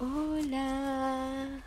Hola. 0.00 1.62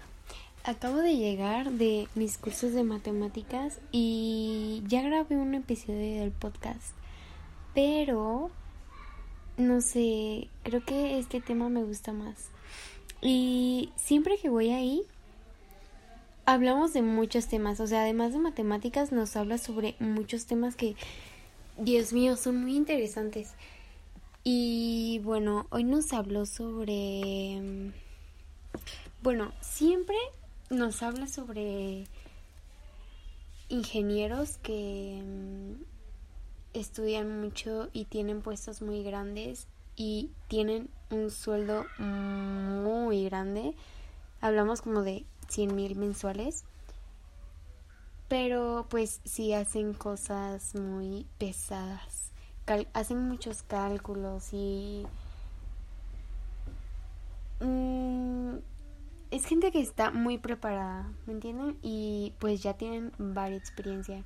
Acabo 0.65 0.97
de 0.97 1.15
llegar 1.15 1.71
de 1.71 2.09
mis 2.13 2.37
cursos 2.37 2.73
de 2.73 2.83
matemáticas 2.83 3.79
y 3.93 4.83
ya 4.85 5.01
grabé 5.01 5.37
un 5.37 5.55
episodio 5.55 6.19
del 6.19 6.31
podcast. 6.31 6.93
Pero 7.73 8.51
no 9.55 9.79
sé, 9.79 10.49
creo 10.63 10.83
que 10.83 11.19
este 11.19 11.39
tema 11.39 11.69
me 11.69 11.85
gusta 11.85 12.11
más. 12.11 12.49
Y 13.21 13.91
siempre 13.95 14.37
que 14.37 14.49
voy 14.49 14.71
ahí 14.71 15.03
hablamos 16.45 16.91
de 16.91 17.03
muchos 17.03 17.47
temas, 17.47 17.79
o 17.79 17.87
sea, 17.87 18.01
además 18.01 18.33
de 18.33 18.39
matemáticas 18.39 19.13
nos 19.13 19.37
habla 19.37 19.57
sobre 19.57 19.95
muchos 19.99 20.47
temas 20.47 20.75
que 20.75 20.97
Dios 21.77 22.11
mío, 22.11 22.35
son 22.35 22.61
muy 22.61 22.75
interesantes. 22.75 23.53
Y 24.43 25.21
bueno, 25.23 25.65
hoy 25.69 25.85
nos 25.85 26.11
habló 26.11 26.45
sobre 26.45 27.93
bueno, 29.21 29.51
siempre 29.61 30.17
nos 30.69 31.01
habla 31.03 31.27
sobre 31.27 32.05
ingenieros 33.69 34.57
que 34.57 35.21
mm, 35.23 35.83
estudian 36.73 37.41
mucho 37.41 37.89
y 37.93 38.05
tienen 38.05 38.41
puestos 38.41 38.81
muy 38.81 39.03
grandes 39.03 39.67
y 39.95 40.31
tienen 40.47 40.89
un 41.09 41.31
sueldo 41.31 41.85
muy 41.97 43.25
grande. 43.25 43.73
Hablamos 44.41 44.81
como 44.81 45.01
de 45.01 45.25
100 45.49 45.75
mil 45.75 45.95
mensuales. 45.95 46.63
Pero 48.27 48.85
pues 48.89 49.21
sí 49.23 49.53
hacen 49.53 49.93
cosas 49.93 50.75
muy 50.75 51.25
pesadas. 51.37 52.31
hacen 52.93 53.27
muchos 53.27 53.63
cálculos 53.63 54.49
y... 54.51 55.05
Mm, 57.61 58.57
es 59.31 59.45
gente 59.45 59.71
que 59.71 59.81
está 59.81 60.11
muy 60.11 60.37
preparada, 60.37 61.11
¿me 61.25 61.33
entienden? 61.33 61.77
Y 61.81 62.33
pues 62.39 62.63
ya 62.63 62.73
tienen 62.73 63.11
varias 63.17 63.61
experiencia. 63.61 64.23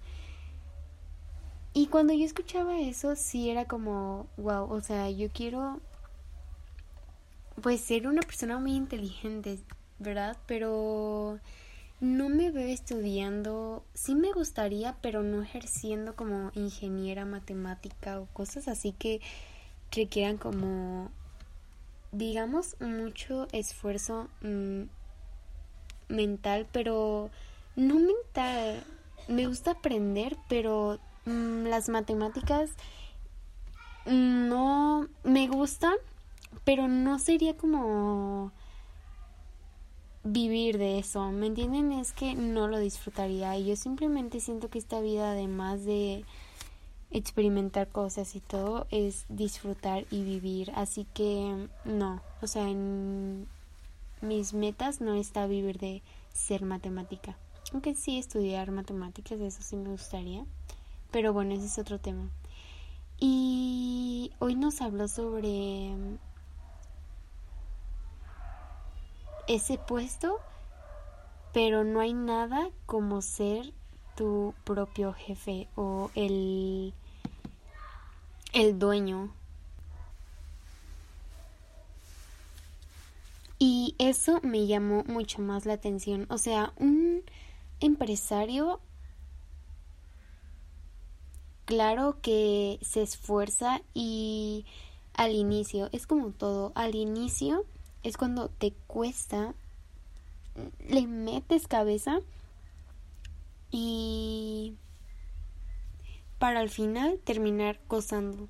Y 1.73 1.87
cuando 1.87 2.13
yo 2.13 2.25
escuchaba 2.25 2.79
eso, 2.79 3.15
sí 3.15 3.49
era 3.49 3.65
como, 3.65 4.27
wow, 4.37 4.69
o 4.71 4.81
sea, 4.81 5.09
yo 5.09 5.29
quiero 5.31 5.79
pues 7.61 7.81
ser 7.81 8.07
una 8.07 8.21
persona 8.21 8.59
muy 8.59 8.75
inteligente, 8.75 9.59
¿verdad? 9.99 10.37
Pero 10.47 11.39
no 12.01 12.29
me 12.29 12.51
veo 12.51 12.67
estudiando, 12.67 13.85
sí 13.93 14.15
me 14.15 14.31
gustaría, 14.33 14.97
pero 15.01 15.23
no 15.23 15.41
ejerciendo 15.41 16.15
como 16.15 16.51
ingeniera 16.55 17.25
matemática 17.25 18.19
o 18.19 18.25
cosas 18.27 18.67
así 18.67 18.91
que 18.91 19.21
requieran 19.91 20.37
como 20.37 21.11
digamos, 22.11 22.75
mucho 22.79 23.47
esfuerzo 23.51 24.27
mm, 24.41 24.83
mental, 26.09 26.67
pero 26.71 27.29
no 27.75 27.95
mental. 27.95 28.83
Me 29.27 29.47
gusta 29.47 29.71
aprender, 29.71 30.37
pero 30.49 30.99
mm, 31.25 31.67
las 31.67 31.89
matemáticas 31.89 32.71
no 34.05 35.07
me 35.23 35.47
gustan, 35.47 35.95
pero 36.63 36.87
no 36.87 37.19
sería 37.19 37.55
como 37.55 38.51
vivir 40.23 40.77
de 40.77 40.99
eso, 40.99 41.31
¿me 41.31 41.47
entienden? 41.47 41.91
Es 41.91 42.11
que 42.11 42.35
no 42.35 42.67
lo 42.67 42.79
disfrutaría 42.79 43.57
y 43.57 43.65
yo 43.65 43.75
simplemente 43.75 44.39
siento 44.39 44.69
que 44.69 44.79
esta 44.79 45.01
vida 45.01 45.31
además 45.31 45.83
de 45.85 46.25
experimentar 47.11 47.89
cosas 47.89 48.35
y 48.35 48.39
todo 48.39 48.87
es 48.89 49.25
disfrutar 49.29 50.05
y 50.11 50.23
vivir. 50.23 50.71
Así 50.75 51.05
que 51.13 51.67
no, 51.85 52.21
o 52.41 52.47
sea, 52.47 52.69
en 52.69 53.47
mis 54.21 54.53
metas 54.53 55.01
no 55.01 55.13
está 55.13 55.45
vivir 55.45 55.79
de 55.79 56.01
ser 56.33 56.63
matemática. 56.63 57.37
Aunque 57.73 57.95
sí 57.95 58.17
estudiar 58.17 58.71
matemáticas, 58.71 59.39
eso 59.39 59.61
sí 59.61 59.75
me 59.75 59.89
gustaría. 59.89 60.45
Pero 61.11 61.33
bueno, 61.33 61.53
ese 61.53 61.65
es 61.65 61.77
otro 61.77 61.99
tema. 61.99 62.29
Y 63.19 64.31
hoy 64.39 64.55
nos 64.55 64.81
habló 64.81 65.07
sobre 65.07 65.93
ese 69.47 69.77
puesto, 69.77 70.39
pero 71.53 71.83
no 71.83 71.99
hay 71.99 72.13
nada 72.13 72.69
como 72.85 73.21
ser 73.21 73.73
tu 74.21 74.53
propio 74.65 75.13
jefe 75.13 75.67
o 75.75 76.11
el 76.13 76.93
el 78.53 78.77
dueño. 78.77 79.33
Y 83.57 83.95
eso 83.97 84.39
me 84.43 84.67
llamó 84.67 85.03
mucho 85.05 85.41
más 85.41 85.65
la 85.65 85.73
atención. 85.73 86.27
O 86.29 86.37
sea, 86.37 86.71
un 86.77 87.23
empresario, 87.79 88.79
claro 91.65 92.17
que 92.21 92.77
se 92.83 93.01
esfuerza 93.01 93.81
y 93.95 94.67
al 95.15 95.33
inicio, 95.33 95.89
es 95.93 96.05
como 96.05 96.29
todo, 96.29 96.73
al 96.75 96.93
inicio 96.93 97.65
es 98.03 98.17
cuando 98.17 98.49
te 98.49 98.71
cuesta, 98.85 99.55
le 100.87 101.07
metes 101.07 101.65
cabeza 101.65 102.19
y 103.71 104.75
para 106.41 106.59
al 106.59 106.69
final 106.69 107.19
terminar 107.23 107.79
gozando. 107.87 108.49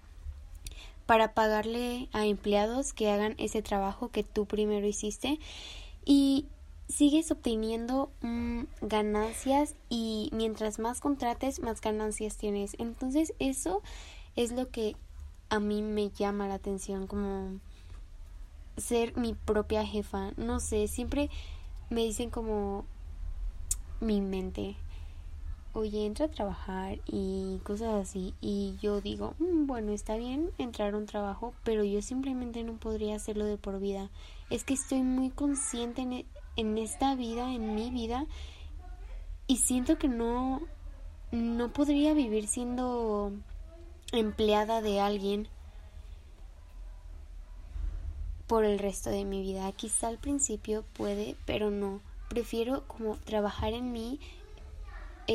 Para 1.06 1.34
pagarle 1.34 2.08
a 2.14 2.26
empleados 2.26 2.94
que 2.94 3.10
hagan 3.12 3.36
ese 3.38 3.62
trabajo 3.62 4.10
que 4.10 4.24
tú 4.24 4.46
primero 4.46 4.88
hiciste. 4.88 5.40
Y 6.06 6.46
sigues 6.88 7.32
obteniendo 7.32 8.12
mm, 8.22 8.64
ganancias 8.82 9.76
y 9.90 10.30
mientras 10.34 10.80
más 10.80 11.02
contrates 11.02 11.62
más 11.62 11.82
ganancias 11.82 12.38
tienes. 12.38 12.76
Entonces 12.80 13.34
eso 13.40 13.82
es 14.36 14.52
lo 14.52 14.70
que 14.70 14.96
a 15.50 15.60
mí 15.60 15.82
me 15.82 16.10
llama 16.12 16.48
la 16.48 16.56
atención 16.56 17.08
como 17.08 17.60
ser 18.78 19.18
mi 19.18 19.34
propia 19.34 19.86
jefa. 19.86 20.32
No 20.38 20.60
sé 20.60 20.88
siempre 20.88 21.30
me 21.90 22.02
dicen 22.02 22.30
como 22.30 22.86
mi 24.00 24.22
mente 24.22 24.78
oye, 25.74 26.06
entra 26.06 26.26
a 26.26 26.32
trabajar 26.32 27.00
y 27.06 27.60
cosas 27.64 28.08
así. 28.08 28.34
Y 28.42 28.76
yo 28.82 29.02
digo, 29.02 29.36
mm, 29.40 29.68
bueno, 29.68 29.92
está 29.92 30.18
bien 30.18 30.52
entrar 30.58 30.94
a 30.94 30.98
un 30.98 31.06
trabajo, 31.06 31.54
pero 31.64 31.84
yo 31.84 32.02
simplemente 32.02 32.64
no 32.64 32.74
podría 32.74 33.16
hacerlo 33.16 33.46
de 33.46 33.58
por 33.58 33.80
vida. 33.80 34.10
Es 34.50 34.64
que 34.64 34.74
estoy 34.74 35.02
muy 35.02 35.30
consciente 35.30 36.02
en, 36.02 36.14
e, 36.14 36.26
en 36.56 36.78
esta 36.78 37.16
vida, 37.16 37.54
en 37.54 37.76
mi 37.76 37.90
vida, 37.90 38.26
y 39.48 39.58
siento 39.58 39.98
que 39.98 40.08
no, 40.08 40.62
no 41.32 41.74
podría 41.74 42.14
vivir 42.14 42.48
siendo 42.48 43.32
empleada 44.12 44.82
de 44.82 45.00
alguien 45.00 45.48
por 48.48 48.66
el 48.66 48.80
resto 48.80 49.10
de 49.10 49.24
mi 49.24 49.42
vida. 49.42 49.72
Quizá 49.72 50.10
al 50.10 50.18
principio 50.18 50.84
puede, 50.94 51.38
pero 51.46 51.72
no. 51.72 52.02
Prefiero 52.30 52.86
como 52.88 53.16
trabajar 53.18 53.74
en 53.74 53.92
mí 53.92 54.20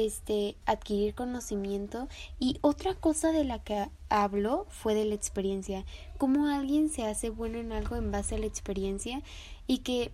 este 0.05 0.57
adquirir 0.67 1.15
conocimiento. 1.15 2.09
Y 2.39 2.59
otra 2.61 2.95
cosa 2.95 3.33
de 3.33 3.45
la 3.45 3.63
que 3.63 3.89
hablo 4.09 4.67
fue 4.69 4.95
de 4.95 5.05
la 5.05 5.15
experiencia, 5.15 5.85
cómo 6.19 6.47
alguien 6.47 6.89
se 6.89 7.07
hace 7.07 7.31
bueno 7.31 7.59
en 7.59 7.73
algo 7.73 7.97
en 7.97 8.11
base 8.11 8.35
a 8.35 8.39
la 8.39 8.47
experiencia 8.47 9.23
y 9.67 9.79
que 9.79 10.13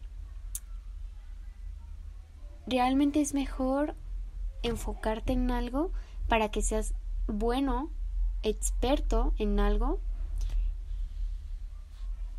realmente 2.66 3.20
es 3.20 3.34
mejor 3.34 3.96
enfocarte 4.62 5.32
en 5.32 5.50
algo 5.50 5.90
para 6.28 6.50
que 6.50 6.62
seas 6.62 6.94
bueno, 7.26 7.90
experto 8.42 9.34
en 9.38 9.58
algo 9.58 10.00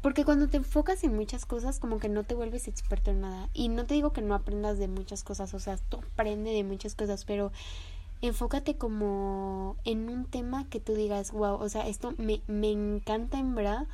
porque 0.03 0.25
cuando 0.25 0.49
te 0.49 0.57
enfocas 0.57 1.01
en 1.05 1.15
muchas 1.15 1.45
cosas, 1.45 1.79
como 1.79 1.97
que 1.97 2.09
no 2.09 2.25
te 2.25 2.35
vuelves 2.35 2.67
experto 2.67 3.11
en 3.11 3.21
nada. 3.21 3.49
Y 3.53 3.69
no 3.69 3.85
te 3.85 3.93
digo 3.93 4.11
que 4.11 4.21
no 4.21 4.35
aprendas 4.35 4.77
de 4.77 4.89
muchas 4.89 5.23
cosas, 5.23 5.53
o 5.53 5.59
sea, 5.59 5.77
tú 5.77 6.01
aprende 6.11 6.51
de 6.51 6.65
muchas 6.65 6.93
cosas, 6.93 7.23
pero 7.23 7.53
enfócate 8.21 8.75
como 8.75 9.77
en 9.85 10.09
un 10.09 10.25
tema 10.25 10.67
que 10.69 10.81
tú 10.81 10.93
digas, 10.93 11.31
wow, 11.31 11.55
o 11.55 11.69
sea, 11.69 11.87
esto 11.87 12.13
me, 12.17 12.41
me 12.47 12.69
encanta 12.69 13.39
en 13.39 13.55
verdad, 13.55 13.87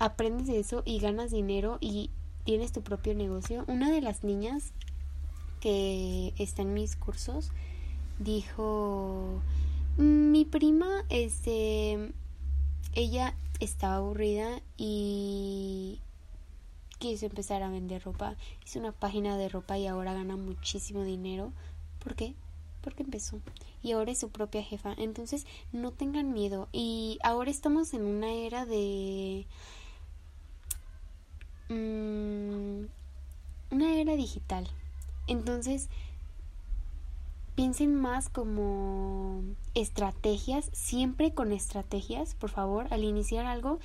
aprendes 0.00 0.48
de 0.48 0.58
eso 0.58 0.82
y 0.84 0.98
ganas 0.98 1.30
dinero 1.30 1.78
y 1.80 2.10
tienes 2.42 2.72
tu 2.72 2.82
propio 2.82 3.14
negocio. 3.14 3.64
Una 3.68 3.88
de 3.92 4.00
las 4.00 4.24
niñas 4.24 4.72
que 5.60 6.34
está 6.38 6.62
en 6.62 6.74
mis 6.74 6.96
cursos 6.96 7.52
dijo, 8.18 9.40
mi 9.96 10.44
prima, 10.44 11.04
este, 11.08 12.10
ella 12.94 13.36
estaba 13.64 13.96
aburrida 13.96 14.60
y 14.76 16.00
quiso 16.98 17.26
empezar 17.26 17.62
a 17.62 17.70
vender 17.70 18.02
ropa. 18.02 18.36
Hizo 18.64 18.78
una 18.78 18.92
página 18.92 19.36
de 19.36 19.48
ropa 19.48 19.78
y 19.78 19.86
ahora 19.86 20.14
gana 20.14 20.36
muchísimo 20.36 21.04
dinero. 21.04 21.52
¿Por 22.02 22.14
qué? 22.14 22.34
Porque 22.80 23.02
empezó. 23.02 23.40
Y 23.82 23.92
ahora 23.92 24.12
es 24.12 24.18
su 24.18 24.30
propia 24.30 24.62
jefa. 24.62 24.94
Entonces, 24.96 25.46
no 25.72 25.92
tengan 25.92 26.32
miedo. 26.32 26.68
Y 26.72 27.18
ahora 27.22 27.50
estamos 27.50 27.94
en 27.94 28.02
una 28.02 28.32
era 28.32 28.66
de... 28.66 29.46
Mm, 31.68 32.86
era 33.70 34.16
digital. 34.16 34.68
Entonces, 35.26 35.88
piensen 37.54 37.94
más 37.94 38.28
como 38.28 39.42
estrategias, 39.74 40.70
siempre 40.72 41.34
con 41.34 41.52
estrategias, 41.52 42.34
por 42.34 42.50
favor, 42.50 42.86
al 42.90 43.04
iniciar 43.04 43.46
algo, 43.46 43.78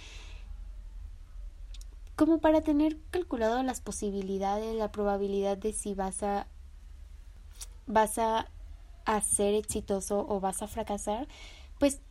como 2.16 2.40
para 2.40 2.62
tener 2.62 2.98
calculado 3.12 3.62
las 3.64 3.82
posibilidades, 3.82 4.76
la 4.76 4.92
probabilidad 4.92 5.58
de 5.58 5.74
si 5.74 5.94
vas 5.94 6.24
a 6.24 6.48
vas 7.86 8.18
a, 8.18 8.50
a 9.06 9.22
ser 9.22 9.54
exitoso 9.54 10.26
o 10.28 10.40
vas 10.40 10.62
a 10.62 10.68
fracasar, 10.68 11.28
pues 11.80 12.02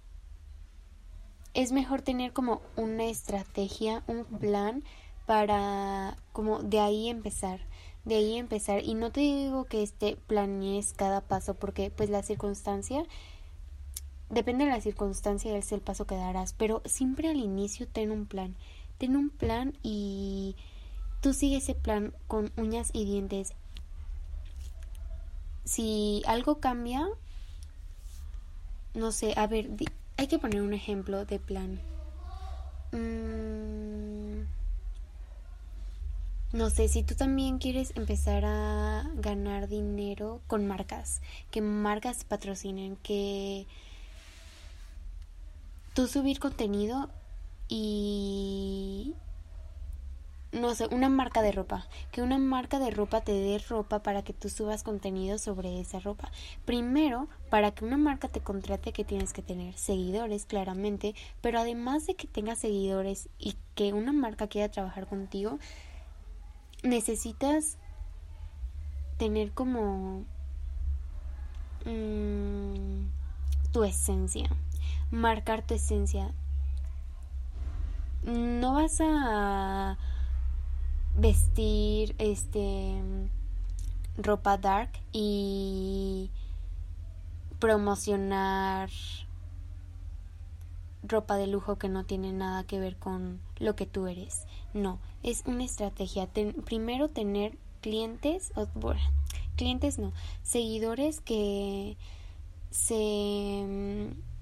es 1.54 1.72
mejor 1.72 2.02
tener 2.02 2.32
como 2.32 2.62
una 2.76 3.04
estrategia, 3.04 4.02
un 4.06 4.24
plan 4.24 4.84
para 5.26 6.16
como 6.32 6.60
de 6.60 6.80
ahí 6.80 7.08
empezar 7.08 7.60
de 8.06 8.14
ahí 8.14 8.38
empezar. 8.38 8.82
Y 8.82 8.94
no 8.94 9.12
te 9.12 9.20
digo 9.20 9.64
que 9.64 9.82
este 9.82 10.16
planees 10.26 10.94
cada 10.94 11.20
paso 11.20 11.54
porque 11.54 11.90
pues 11.90 12.08
la 12.08 12.22
circunstancia 12.22 13.04
depende 14.30 14.64
de 14.64 14.70
la 14.70 14.80
circunstancia 14.80 15.56
es 15.56 15.70
el 15.70 15.80
paso 15.80 16.06
que 16.06 16.16
darás 16.16 16.52
pero 16.52 16.82
siempre 16.84 17.28
al 17.28 17.36
inicio 17.36 17.86
ten 17.86 18.10
un 18.10 18.24
plan. 18.26 18.56
Ten 18.96 19.16
un 19.16 19.28
plan 19.28 19.76
y 19.82 20.56
tú 21.20 21.34
sigue 21.34 21.58
ese 21.58 21.74
plan 21.74 22.14
con 22.28 22.50
uñas 22.56 22.90
y 22.94 23.04
dientes. 23.04 23.52
Si 25.64 26.22
algo 26.26 26.60
cambia 26.60 27.06
no 28.94 29.12
sé 29.12 29.34
a 29.36 29.46
ver 29.46 29.68
hay 30.16 30.28
que 30.28 30.38
poner 30.38 30.62
un 30.62 30.72
ejemplo 30.72 31.26
de 31.26 31.38
plan. 31.40 31.80
Mm, 32.92 33.95
no 36.56 36.70
sé, 36.70 36.88
si 36.88 37.02
tú 37.02 37.14
también 37.14 37.58
quieres 37.58 37.92
empezar 37.96 38.44
a 38.46 39.10
ganar 39.16 39.68
dinero 39.68 40.40
con 40.46 40.66
marcas, 40.66 41.20
que 41.50 41.60
marcas 41.60 42.24
patrocinen, 42.24 42.96
que 42.96 43.66
tú 45.92 46.06
subir 46.06 46.38
contenido 46.40 47.10
y 47.68 49.14
no 50.52 50.74
sé, 50.74 50.86
una 50.90 51.10
marca 51.10 51.42
de 51.42 51.52
ropa, 51.52 51.86
que 52.10 52.22
una 52.22 52.38
marca 52.38 52.78
de 52.78 52.90
ropa 52.90 53.20
te 53.20 53.32
dé 53.32 53.58
ropa 53.58 54.02
para 54.02 54.22
que 54.22 54.32
tú 54.32 54.48
subas 54.48 54.82
contenido 54.82 55.36
sobre 55.36 55.80
esa 55.80 56.00
ropa. 56.00 56.30
Primero, 56.64 57.28
para 57.50 57.72
que 57.72 57.84
una 57.84 57.98
marca 57.98 58.28
te 58.28 58.40
contrate 58.40 58.92
que 58.92 59.04
tienes 59.04 59.34
que 59.34 59.42
tener 59.42 59.76
seguidores, 59.76 60.46
claramente, 60.46 61.14
pero 61.42 61.58
además 61.58 62.06
de 62.06 62.14
que 62.14 62.26
tengas 62.26 62.60
seguidores 62.60 63.28
y 63.38 63.56
que 63.74 63.92
una 63.92 64.12
marca 64.12 64.46
quiera 64.46 64.70
trabajar 64.70 65.06
contigo, 65.06 65.58
necesitas 66.82 67.78
tener 69.18 69.52
como 69.52 70.24
mm, 71.84 73.06
tu 73.72 73.84
esencia, 73.84 74.48
marcar 75.10 75.66
tu 75.66 75.74
esencia. 75.74 76.32
No 78.24 78.74
vas 78.74 79.00
a 79.00 79.96
vestir 81.16 82.14
este 82.18 83.02
ropa 84.18 84.56
dark 84.56 84.90
y 85.12 86.30
promocionar 87.58 88.90
ropa 91.08 91.36
de 91.36 91.46
lujo 91.46 91.76
que 91.76 91.88
no 91.88 92.04
tiene 92.04 92.32
nada 92.32 92.64
que 92.64 92.78
ver 92.78 92.96
con 92.96 93.40
lo 93.58 93.76
que 93.76 93.86
tú 93.86 94.06
eres. 94.06 94.46
No, 94.74 94.98
es 95.22 95.42
una 95.46 95.64
estrategia. 95.64 96.28
primero 96.64 97.08
tener 97.08 97.56
clientes, 97.80 98.52
o, 98.56 98.66
bueno, 98.74 99.00
clientes 99.56 99.98
no, 99.98 100.12
seguidores 100.42 101.20
que 101.20 101.96
se 102.70 103.64
mm, 103.66 104.36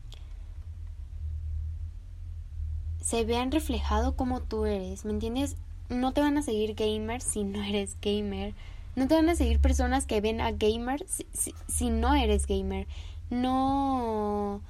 se 3.00 3.24
vean 3.24 3.52
reflejado 3.52 4.16
como 4.16 4.40
tú 4.40 4.64
eres, 4.64 5.04
¿me 5.04 5.12
entiendes? 5.12 5.56
No 5.90 6.12
te 6.12 6.22
van 6.22 6.38
a 6.38 6.42
seguir 6.42 6.74
gamers 6.74 7.24
si 7.24 7.44
no 7.44 7.62
eres 7.62 7.96
gamer. 8.00 8.54
No 8.96 9.08
te 9.08 9.14
van 9.14 9.28
a 9.28 9.34
seguir 9.34 9.60
personas 9.60 10.06
que 10.06 10.20
ven 10.20 10.40
a 10.40 10.52
gamers 10.52 11.24
si 11.68 11.90
no 11.90 12.14
eres 12.14 12.46
gamer. 12.46 12.86
No 13.28 14.62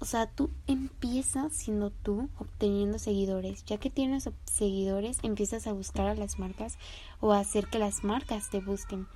o 0.00 0.04
sea, 0.04 0.26
tú 0.30 0.50
empiezas 0.66 1.52
siendo 1.52 1.90
tú 1.90 2.28
obteniendo 2.38 2.98
seguidores. 2.98 3.64
Ya 3.64 3.78
que 3.78 3.90
tienes 3.90 4.28
seguidores, 4.44 5.18
empiezas 5.22 5.66
a 5.66 5.72
buscar 5.72 6.06
a 6.06 6.14
las 6.14 6.38
marcas 6.38 6.78
o 7.20 7.32
a 7.32 7.40
hacer 7.40 7.66
que 7.66 7.78
las 7.78 8.04
marcas 8.04 8.48
te 8.50 8.60
busquen. 8.60 9.06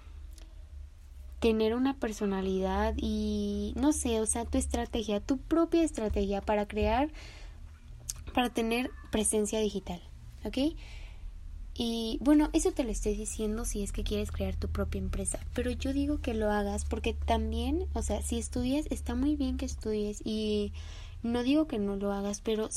Tener 1.38 1.74
una 1.74 1.98
personalidad 1.98 2.94
y 2.96 3.74
no 3.76 3.92
sé, 3.92 4.20
o 4.20 4.26
sea, 4.26 4.44
tu 4.44 4.58
estrategia, 4.58 5.20
tu 5.20 5.38
propia 5.38 5.82
estrategia 5.82 6.40
para 6.40 6.66
crear, 6.66 7.10
para 8.34 8.50
tener 8.50 8.90
presencia 9.10 9.60
digital. 9.60 10.00
¿Ok? 10.44 10.58
Y 11.74 12.18
bueno, 12.20 12.50
eso 12.52 12.72
te 12.72 12.84
lo 12.84 12.90
estoy 12.90 13.16
diciendo 13.16 13.64
si 13.64 13.82
es 13.82 13.92
que 13.92 14.04
quieres 14.04 14.30
crear 14.30 14.56
tu 14.56 14.68
propia 14.68 14.98
empresa, 14.98 15.38
pero 15.54 15.70
yo 15.70 15.92
digo 15.92 16.20
que 16.20 16.34
lo 16.34 16.50
hagas 16.50 16.84
porque 16.84 17.14
también, 17.14 17.86
o 17.94 18.02
sea, 18.02 18.22
si 18.22 18.38
estudias, 18.38 18.86
está 18.90 19.14
muy 19.14 19.36
bien 19.36 19.56
que 19.56 19.64
estudies 19.64 20.20
y 20.22 20.72
no 21.22 21.42
digo 21.42 21.66
que 21.66 21.78
no 21.78 21.96
lo 21.96 22.12
hagas, 22.12 22.42
pero 22.42 22.68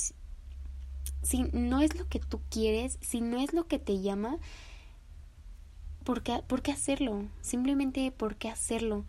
si, 1.24 1.44
no 1.52 1.82
es 1.82 1.98
lo 2.00 2.08
que 2.08 2.20
tú 2.20 2.40
quieres, 2.50 2.98
si 3.02 3.20
no 3.20 3.40
es 3.40 3.54
lo 3.54 3.68
que 3.68 3.80
te 3.80 4.00
llama, 4.00 4.38
¿por 6.06 6.24
qué, 6.24 6.42
¿por 6.48 6.62
qué 6.62 6.72
hacerlo? 6.72 7.26
Simplemente 7.42 8.12
¿por 8.12 8.38
qué 8.38 8.50
hacerlo? 8.50 9.04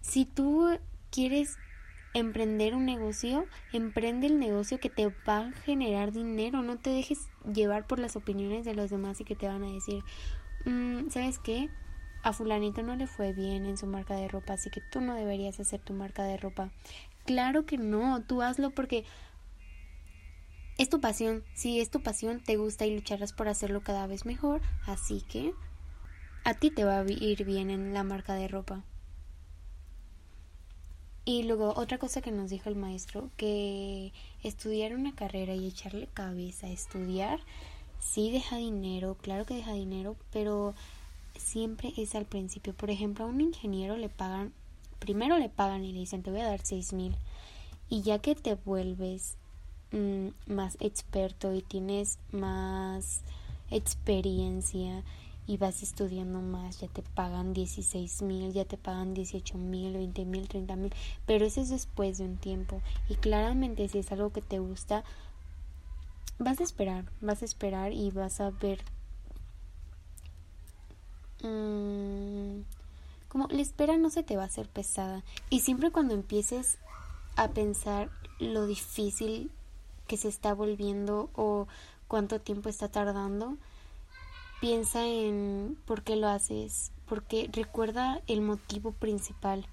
Si 0.00 0.24
tú 0.24 0.76
quieres 1.10 1.56
emprender 2.14 2.74
un 2.74 2.86
negocio, 2.86 3.46
emprende 3.72 4.28
el 4.28 4.38
negocio 4.38 4.78
que 4.78 4.88
te 4.88 5.08
va 5.28 5.38
a 5.38 5.52
generar 5.52 6.12
dinero, 6.12 6.62
no 6.62 6.78
te 6.78 6.90
dejes 6.90 7.28
llevar 7.52 7.86
por 7.86 7.98
las 7.98 8.16
opiniones 8.16 8.64
de 8.64 8.74
los 8.74 8.90
demás 8.90 9.20
y 9.20 9.24
que 9.24 9.34
te 9.34 9.48
van 9.48 9.64
a 9.64 9.72
decir, 9.72 10.02
mm, 10.64 11.10
¿sabes 11.10 11.38
qué? 11.40 11.68
A 12.22 12.32
fulanito 12.32 12.82
no 12.82 12.96
le 12.96 13.06
fue 13.06 13.32
bien 13.32 13.66
en 13.66 13.76
su 13.76 13.86
marca 13.86 14.14
de 14.14 14.28
ropa, 14.28 14.54
así 14.54 14.70
que 14.70 14.80
tú 14.80 15.00
no 15.00 15.14
deberías 15.14 15.60
hacer 15.60 15.80
tu 15.80 15.92
marca 15.92 16.22
de 16.22 16.36
ropa. 16.36 16.70
Claro 17.26 17.66
que 17.66 17.78
no, 17.78 18.22
tú 18.22 18.42
hazlo 18.42 18.70
porque 18.70 19.04
es 20.78 20.88
tu 20.88 21.00
pasión. 21.00 21.44
Si 21.54 21.80
es 21.80 21.90
tu 21.90 22.02
pasión, 22.02 22.40
te 22.40 22.56
gusta 22.56 22.86
y 22.86 22.94
lucharás 22.94 23.32
por 23.32 23.48
hacerlo 23.48 23.82
cada 23.82 24.06
vez 24.06 24.24
mejor, 24.24 24.62
así 24.86 25.22
que 25.28 25.52
a 26.44 26.54
ti 26.54 26.70
te 26.70 26.84
va 26.84 27.00
a 27.00 27.04
ir 27.10 27.44
bien 27.44 27.70
en 27.70 27.92
la 27.92 28.04
marca 28.04 28.34
de 28.34 28.48
ropa. 28.48 28.84
Y 31.24 31.44
luego 31.44 31.72
otra 31.76 31.98
cosa 31.98 32.20
que 32.20 32.30
nos 32.30 32.50
dijo 32.50 32.68
el 32.68 32.76
maestro, 32.76 33.30
que 33.36 34.12
estudiar 34.42 34.94
una 34.94 35.14
carrera 35.14 35.54
y 35.54 35.66
echarle 35.66 36.06
cabeza 36.12 36.66
a 36.66 36.70
estudiar, 36.70 37.40
sí 37.98 38.30
deja 38.30 38.56
dinero, 38.58 39.16
claro 39.20 39.46
que 39.46 39.54
deja 39.54 39.72
dinero, 39.72 40.16
pero 40.32 40.74
siempre 41.36 41.94
es 41.96 42.14
al 42.14 42.26
principio. 42.26 42.74
Por 42.74 42.90
ejemplo, 42.90 43.24
a 43.24 43.28
un 43.28 43.40
ingeniero 43.40 43.96
le 43.96 44.10
pagan, 44.10 44.52
primero 44.98 45.38
le 45.38 45.48
pagan 45.48 45.84
y 45.84 45.92
le 45.92 46.00
dicen 46.00 46.22
te 46.22 46.30
voy 46.30 46.40
a 46.40 46.48
dar 46.48 46.60
seis 46.62 46.92
mil. 46.92 47.16
Y 47.88 48.02
ya 48.02 48.18
que 48.18 48.34
te 48.34 48.54
vuelves 48.54 49.36
mm, 49.92 50.28
más 50.46 50.76
experto 50.80 51.54
y 51.54 51.62
tienes 51.62 52.18
más 52.32 53.22
experiencia 53.70 55.02
y 55.46 55.58
vas 55.58 55.82
estudiando 55.82 56.40
más, 56.40 56.80
ya 56.80 56.88
te 56.88 57.02
pagan 57.02 57.52
16 57.52 58.22
mil, 58.22 58.52
ya 58.52 58.64
te 58.64 58.78
pagan 58.78 59.12
18 59.12 59.58
mil, 59.58 59.92
20 59.92 60.24
mil, 60.24 60.48
30 60.48 60.76
mil, 60.76 60.94
pero 61.26 61.44
eso 61.44 61.60
es 61.60 61.68
después 61.68 62.18
de 62.18 62.24
un 62.24 62.36
tiempo. 62.36 62.80
Y 63.08 63.16
claramente 63.16 63.88
si 63.88 63.98
es 63.98 64.10
algo 64.10 64.30
que 64.30 64.42
te 64.42 64.58
gusta, 64.58 65.04
vas 66.38 66.60
a 66.60 66.64
esperar, 66.64 67.04
vas 67.20 67.42
a 67.42 67.44
esperar 67.44 67.92
y 67.92 68.10
vas 68.10 68.40
a 68.40 68.50
ver 68.50 68.80
mm, 71.42 72.62
como 73.28 73.48
la 73.48 73.60
espera 73.62 73.98
no 73.98 74.10
se 74.10 74.22
te 74.22 74.36
va 74.36 74.44
a 74.44 74.46
hacer 74.46 74.68
pesada. 74.68 75.24
Y 75.50 75.60
siempre 75.60 75.90
cuando 75.90 76.14
empieces 76.14 76.78
a 77.36 77.48
pensar 77.48 78.10
lo 78.38 78.66
difícil 78.66 79.50
que 80.06 80.16
se 80.16 80.28
está 80.28 80.54
volviendo 80.54 81.30
o 81.34 81.66
cuánto 82.08 82.40
tiempo 82.40 82.68
está 82.68 82.88
tardando, 82.88 83.56
Piensa 84.64 85.06
en 85.06 85.76
por 85.84 86.04
qué 86.04 86.16
lo 86.16 86.26
haces, 86.26 86.90
porque 87.04 87.50
recuerda 87.52 88.22
el 88.26 88.40
motivo 88.40 88.92
principal. 88.92 89.66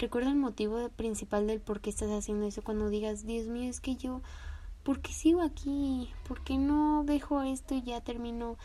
Recuerda 0.00 0.30
el 0.30 0.36
motivo 0.36 0.88
principal 0.88 1.46
del 1.46 1.60
por 1.60 1.80
qué 1.80 1.90
estás 1.90 2.10
haciendo 2.10 2.48
eso 2.48 2.60
cuando 2.64 2.88
digas, 2.88 3.24
Dios 3.24 3.46
mío, 3.46 3.70
es 3.70 3.78
que 3.78 3.94
yo, 3.94 4.20
¿por 4.82 5.00
qué 5.00 5.12
sigo 5.12 5.42
aquí? 5.42 6.10
¿Por 6.26 6.42
qué 6.42 6.58
no 6.58 7.04
dejo 7.04 7.42
esto 7.42 7.76
y 7.76 7.82
ya 7.82 8.00
termino? 8.00 8.56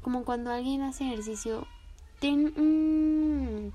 Como 0.00 0.24
cuando 0.24 0.50
alguien 0.50 0.80
hace 0.80 1.04
ejercicio, 1.04 1.66
ten 2.18 3.74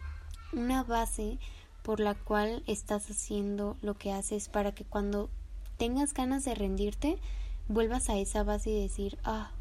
una 0.54 0.84
base 0.84 1.38
por 1.84 2.00
la 2.00 2.16
cual 2.16 2.64
estás 2.66 3.08
haciendo 3.12 3.78
lo 3.84 3.94
que 3.94 4.12
haces 4.12 4.50
para 4.50 4.72
que 4.72 4.84
cuando 4.84 5.30
tengas 5.78 6.16
ganas 6.16 6.44
de 6.44 6.56
rendirte, 6.56 7.20
vuelvas 7.68 8.10
a 8.10 8.18
esa 8.18 8.42
base 8.42 8.72
y 8.72 8.82
decir, 8.82 9.20
ah, 9.24 9.52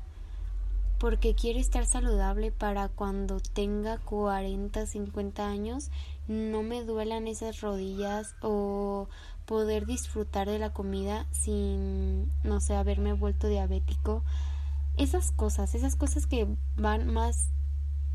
porque 1.00 1.34
quiero 1.34 1.58
estar 1.58 1.86
saludable 1.86 2.52
para 2.52 2.90
cuando 2.90 3.40
tenga 3.40 3.96
40, 3.96 4.84
50 4.84 5.48
años 5.48 5.90
no 6.28 6.62
me 6.62 6.84
duelan 6.84 7.26
esas 7.26 7.62
rodillas 7.62 8.36
o 8.42 9.08
poder 9.46 9.86
disfrutar 9.86 10.48
de 10.48 10.58
la 10.58 10.74
comida 10.74 11.26
sin, 11.32 12.30
no 12.44 12.60
sé, 12.60 12.74
haberme 12.74 13.14
vuelto 13.14 13.48
diabético. 13.48 14.22
Esas 14.98 15.32
cosas, 15.32 15.74
esas 15.74 15.96
cosas 15.96 16.26
que 16.26 16.46
van 16.76 17.12
más 17.12 17.48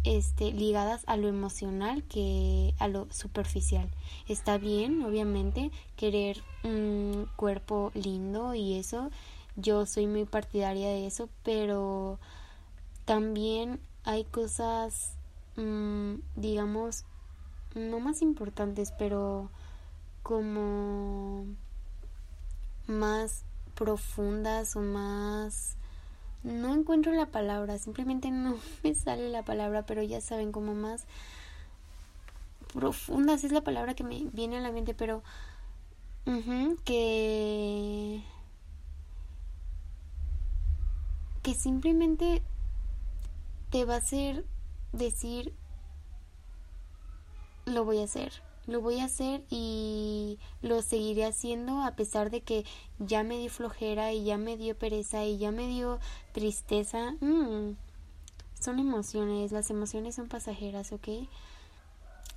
este, 0.04 0.52
ligadas 0.52 1.04
a 1.08 1.18
lo 1.18 1.28
emocional 1.28 2.04
que 2.04 2.76
a 2.78 2.88
lo 2.88 3.08
superficial. 3.12 3.90
Está 4.30 4.60
bien, 4.60 5.02
obviamente, 5.04 5.72
querer 5.96 6.44
un 6.64 7.28
cuerpo 7.36 7.92
lindo 7.96 8.54
y 8.54 8.76
eso. 8.76 9.10
Yo 9.56 9.88
soy 9.88 10.06
muy 10.06 10.26
partidaria 10.26 10.90
de 10.90 11.08
eso, 11.08 11.30
pero 11.42 12.20
también 13.06 13.80
hay 14.04 14.26
cosas, 14.26 15.14
mm, 15.56 16.16
digamos, 16.36 17.06
no 17.74 18.00
más 18.00 18.22
importantes, 18.22 18.92
pero 18.98 19.50
como 20.24 21.46
más 22.88 23.44
profundas 23.76 24.76
o 24.76 24.82
más 24.82 25.76
no 26.44 26.74
encuentro 26.74 27.12
la 27.12 27.26
palabra, 27.26 27.78
simplemente 27.80 28.30
no 28.32 28.58
me 28.84 28.96
sale 28.96 29.30
la 29.30 29.44
palabra, 29.44 29.86
pero 29.86 30.04
ya 30.04 30.22
saben 30.22 30.52
como 30.52 30.74
más 30.74 31.06
profundas 32.74 33.44
es 33.44 33.52
la 33.52 33.62
palabra 33.62 33.94
que 33.94 34.04
me 34.04 34.26
viene 34.34 34.58
a 34.58 34.62
la 34.62 34.72
mente, 34.72 34.94
pero 34.94 35.24
que 36.84 38.24
que 41.44 41.54
simplemente 41.54 42.42
te 43.76 43.84
va 43.84 43.96
a 43.96 43.98
hacer 43.98 44.46
decir 44.94 45.54
lo 47.66 47.84
voy 47.84 48.00
a 48.00 48.06
hacer 48.06 48.32
lo 48.68 48.80
voy 48.80 49.02
a 49.02 49.04
hacer 49.04 49.44
y 49.50 50.40
lo 50.62 50.82
seguiré 50.82 51.26
haciendo 51.26 51.82
a 51.82 51.92
pesar 51.98 52.30
de 52.30 52.40
que 52.40 52.64
ya 53.00 53.24
me 53.24 53.38
dio 53.38 53.50
flojera 53.50 54.14
y 54.14 54.24
ya 54.24 54.38
me 54.38 54.56
dio 54.56 54.78
pereza 54.78 55.26
y 55.26 55.38
ya 55.40 55.52
me 55.52 55.68
dio 55.68 56.00
tristeza. 56.32 57.16
Mm, 57.20 57.76
son 58.58 58.80
emociones, 58.80 59.52
las 59.52 59.70
emociones 59.70 60.16
son 60.16 60.30
pasajeras, 60.30 60.94
¿ok? 60.94 61.10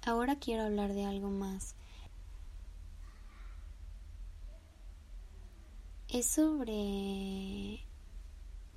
Ahora 0.04 0.40
quiero 0.40 0.64
hablar 0.64 0.92
de 0.92 1.04
algo 1.04 1.30
más. 1.30 1.76
Es 6.09 6.26
sobre... 6.26 7.88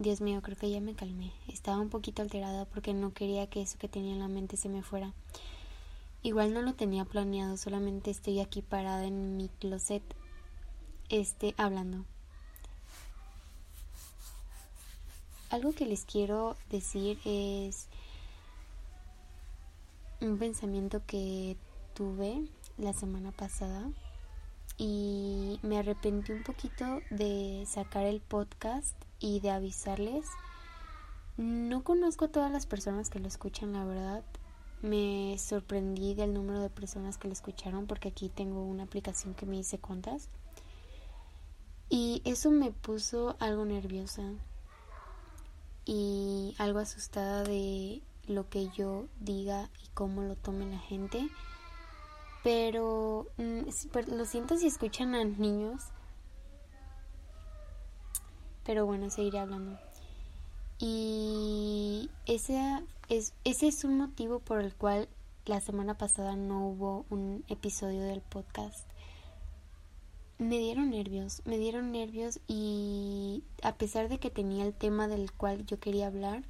Dios 0.01 0.19
mío, 0.19 0.41
creo 0.41 0.57
que 0.57 0.71
ya 0.71 0.81
me 0.81 0.95
calmé. 0.95 1.31
Estaba 1.47 1.79
un 1.79 1.89
poquito 1.89 2.23
alterada 2.23 2.65
porque 2.65 2.91
no 2.91 3.13
quería 3.13 3.45
que 3.47 3.61
eso 3.61 3.77
que 3.77 3.87
tenía 3.87 4.13
en 4.13 4.19
la 4.19 4.27
mente 4.27 4.57
se 4.57 4.67
me 4.67 4.81
fuera. 4.81 5.13
Igual 6.23 6.55
no 6.55 6.63
lo 6.63 6.73
tenía 6.73 7.05
planeado, 7.05 7.55
solamente 7.55 8.09
estoy 8.09 8.39
aquí 8.39 8.63
parada 8.63 9.05
en 9.05 9.37
mi 9.37 9.49
closet, 9.59 10.01
este, 11.09 11.53
hablando. 11.55 12.03
Algo 15.51 15.71
que 15.73 15.85
les 15.85 16.05
quiero 16.05 16.55
decir 16.71 17.19
es 17.23 17.87
un 20.19 20.39
pensamiento 20.39 21.05
que 21.05 21.57
tuve 21.93 22.47
la 22.79 22.93
semana 22.93 23.31
pasada 23.31 23.87
y 24.79 25.59
me 25.61 25.77
arrepentí 25.77 26.31
un 26.31 26.41
poquito 26.41 27.01
de 27.11 27.65
sacar 27.67 28.07
el 28.07 28.19
podcast 28.19 28.95
y 29.21 29.39
de 29.39 29.51
avisarles. 29.51 30.25
No 31.37 31.83
conozco 31.83 32.25
a 32.25 32.31
todas 32.31 32.51
las 32.51 32.65
personas 32.65 33.09
que 33.09 33.19
lo 33.19 33.27
escuchan, 33.29 33.71
la 33.71 33.85
verdad, 33.85 34.23
me 34.81 35.37
sorprendí 35.37 36.15
del 36.15 36.33
número 36.33 36.59
de 36.59 36.69
personas 36.69 37.17
que 37.17 37.27
lo 37.27 37.33
escucharon 37.33 37.85
porque 37.85 38.09
aquí 38.09 38.29
tengo 38.29 38.63
una 38.63 38.83
aplicación 38.83 39.33
que 39.35 39.45
me 39.45 39.57
dice 39.57 39.77
cuántas. 39.77 40.27
Y 41.89 42.21
eso 42.25 42.51
me 42.51 42.71
puso 42.71 43.35
algo 43.39 43.65
nerviosa 43.65 44.23
y 45.85 46.55
algo 46.57 46.79
asustada 46.79 47.43
de 47.43 48.01
lo 48.27 48.49
que 48.49 48.69
yo 48.69 49.07
diga 49.19 49.69
y 49.83 49.89
cómo 49.93 50.21
lo 50.23 50.35
tome 50.35 50.65
la 50.65 50.79
gente. 50.79 51.29
Pero 52.43 53.27
mm, 53.37 54.15
lo 54.15 54.25
siento 54.25 54.57
si 54.57 54.67
escuchan 54.67 55.13
a 55.15 55.23
niños. 55.23 55.83
Pero 58.63 58.85
bueno, 58.85 59.09
seguiré 59.09 59.39
hablando. 59.39 59.77
Y 60.79 62.09
ese 62.25 62.59
es, 63.09 63.33
ese 63.43 63.67
es 63.67 63.83
un 63.83 63.97
motivo 63.97 64.39
por 64.39 64.61
el 64.61 64.73
cual 64.73 65.07
la 65.45 65.59
semana 65.59 65.97
pasada 65.97 66.35
no 66.35 66.67
hubo 66.67 67.05
un 67.09 67.43
episodio 67.47 68.01
del 68.01 68.21
podcast. 68.21 68.87
Me 70.37 70.57
dieron 70.57 70.89
nervios, 70.89 71.41
me 71.45 71.57
dieron 71.57 71.91
nervios 71.91 72.39
y 72.47 73.43
a 73.61 73.75
pesar 73.75 74.09
de 74.09 74.17
que 74.17 74.31
tenía 74.31 74.65
el 74.65 74.73
tema 74.73 75.07
del 75.07 75.31
cual 75.31 75.65
yo 75.65 75.79
quería 75.79 76.07
hablar 76.07 76.43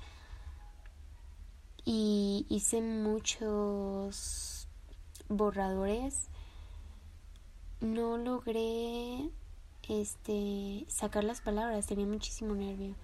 y 1.83 2.45
hice 2.49 2.81
muchos 2.81 4.67
borradores, 5.27 6.29
no 7.79 8.17
logré 8.17 9.29
este 9.87 10.85
sacar 10.89 11.23
las 11.23 11.41
palabras, 11.41 11.87
tenía 11.87 12.05
muchísimo 12.05 12.55
nervio 12.55 12.95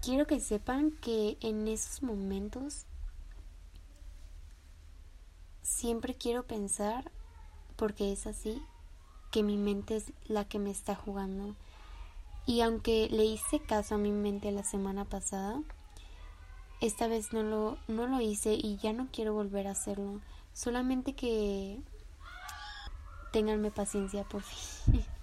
quiero 0.00 0.26
que 0.26 0.40
sepan 0.40 0.92
que 0.92 1.36
en 1.40 1.68
esos 1.68 2.02
momentos 2.02 2.86
siempre 5.62 6.14
quiero 6.14 6.44
pensar, 6.44 7.10
porque 7.76 8.12
es 8.12 8.26
así, 8.26 8.62
que 9.30 9.42
mi 9.42 9.56
mente 9.56 9.96
es 9.96 10.12
la 10.26 10.44
que 10.44 10.58
me 10.58 10.70
está 10.70 10.94
jugando. 10.94 11.54
Y 12.46 12.62
aunque 12.62 13.08
le 13.10 13.24
hice 13.24 13.60
caso 13.60 13.94
a 13.94 13.98
mi 13.98 14.10
mente 14.10 14.50
la 14.50 14.64
semana 14.64 15.04
pasada, 15.04 15.62
esta 16.80 17.06
vez 17.06 17.32
no 17.32 17.42
lo, 17.42 17.78
no 17.86 18.06
lo 18.06 18.20
hice 18.20 18.54
y 18.54 18.78
ya 18.78 18.92
no 18.92 19.08
quiero 19.12 19.34
volver 19.34 19.66
a 19.66 19.72
hacerlo. 19.72 20.20
Solamente 20.54 21.12
que 21.14 21.78
tenganme 23.30 23.70
paciencia, 23.70 24.24
por 24.24 24.42
fin. 24.42 25.04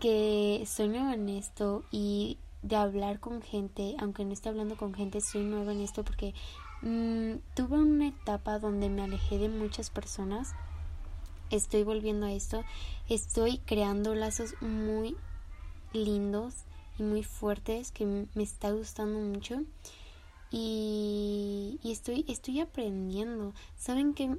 que 0.00 0.64
soy 0.66 0.88
nueva 0.88 1.14
en 1.14 1.28
esto 1.30 1.82
y 1.90 2.36
de 2.62 2.76
hablar 2.76 3.20
con 3.20 3.42
gente, 3.42 3.94
aunque 3.98 4.24
no 4.24 4.32
esté 4.32 4.48
hablando 4.48 4.76
con 4.76 4.94
gente, 4.94 5.20
soy 5.20 5.44
nueva 5.44 5.72
en 5.72 5.80
esto 5.80 6.04
porque 6.04 6.34
mm, 6.82 7.36
tuve 7.54 7.78
una 7.78 8.08
etapa 8.08 8.58
donde 8.58 8.88
me 8.88 9.02
alejé 9.02 9.38
de 9.38 9.48
muchas 9.48 9.90
personas. 9.90 10.54
Estoy 11.50 11.84
volviendo 11.84 12.26
a 12.26 12.32
esto, 12.32 12.64
estoy 13.08 13.58
creando 13.58 14.14
lazos 14.14 14.54
muy 14.60 15.16
lindos 15.92 16.54
y 16.98 17.02
muy 17.02 17.22
fuertes 17.22 17.92
que 17.92 18.04
me 18.06 18.42
está 18.42 18.72
gustando 18.72 19.18
mucho 19.18 19.62
y, 20.50 21.78
y 21.82 21.92
estoy 21.92 22.24
estoy 22.28 22.60
aprendiendo. 22.60 23.52
¿Saben 23.76 24.14
que 24.14 24.36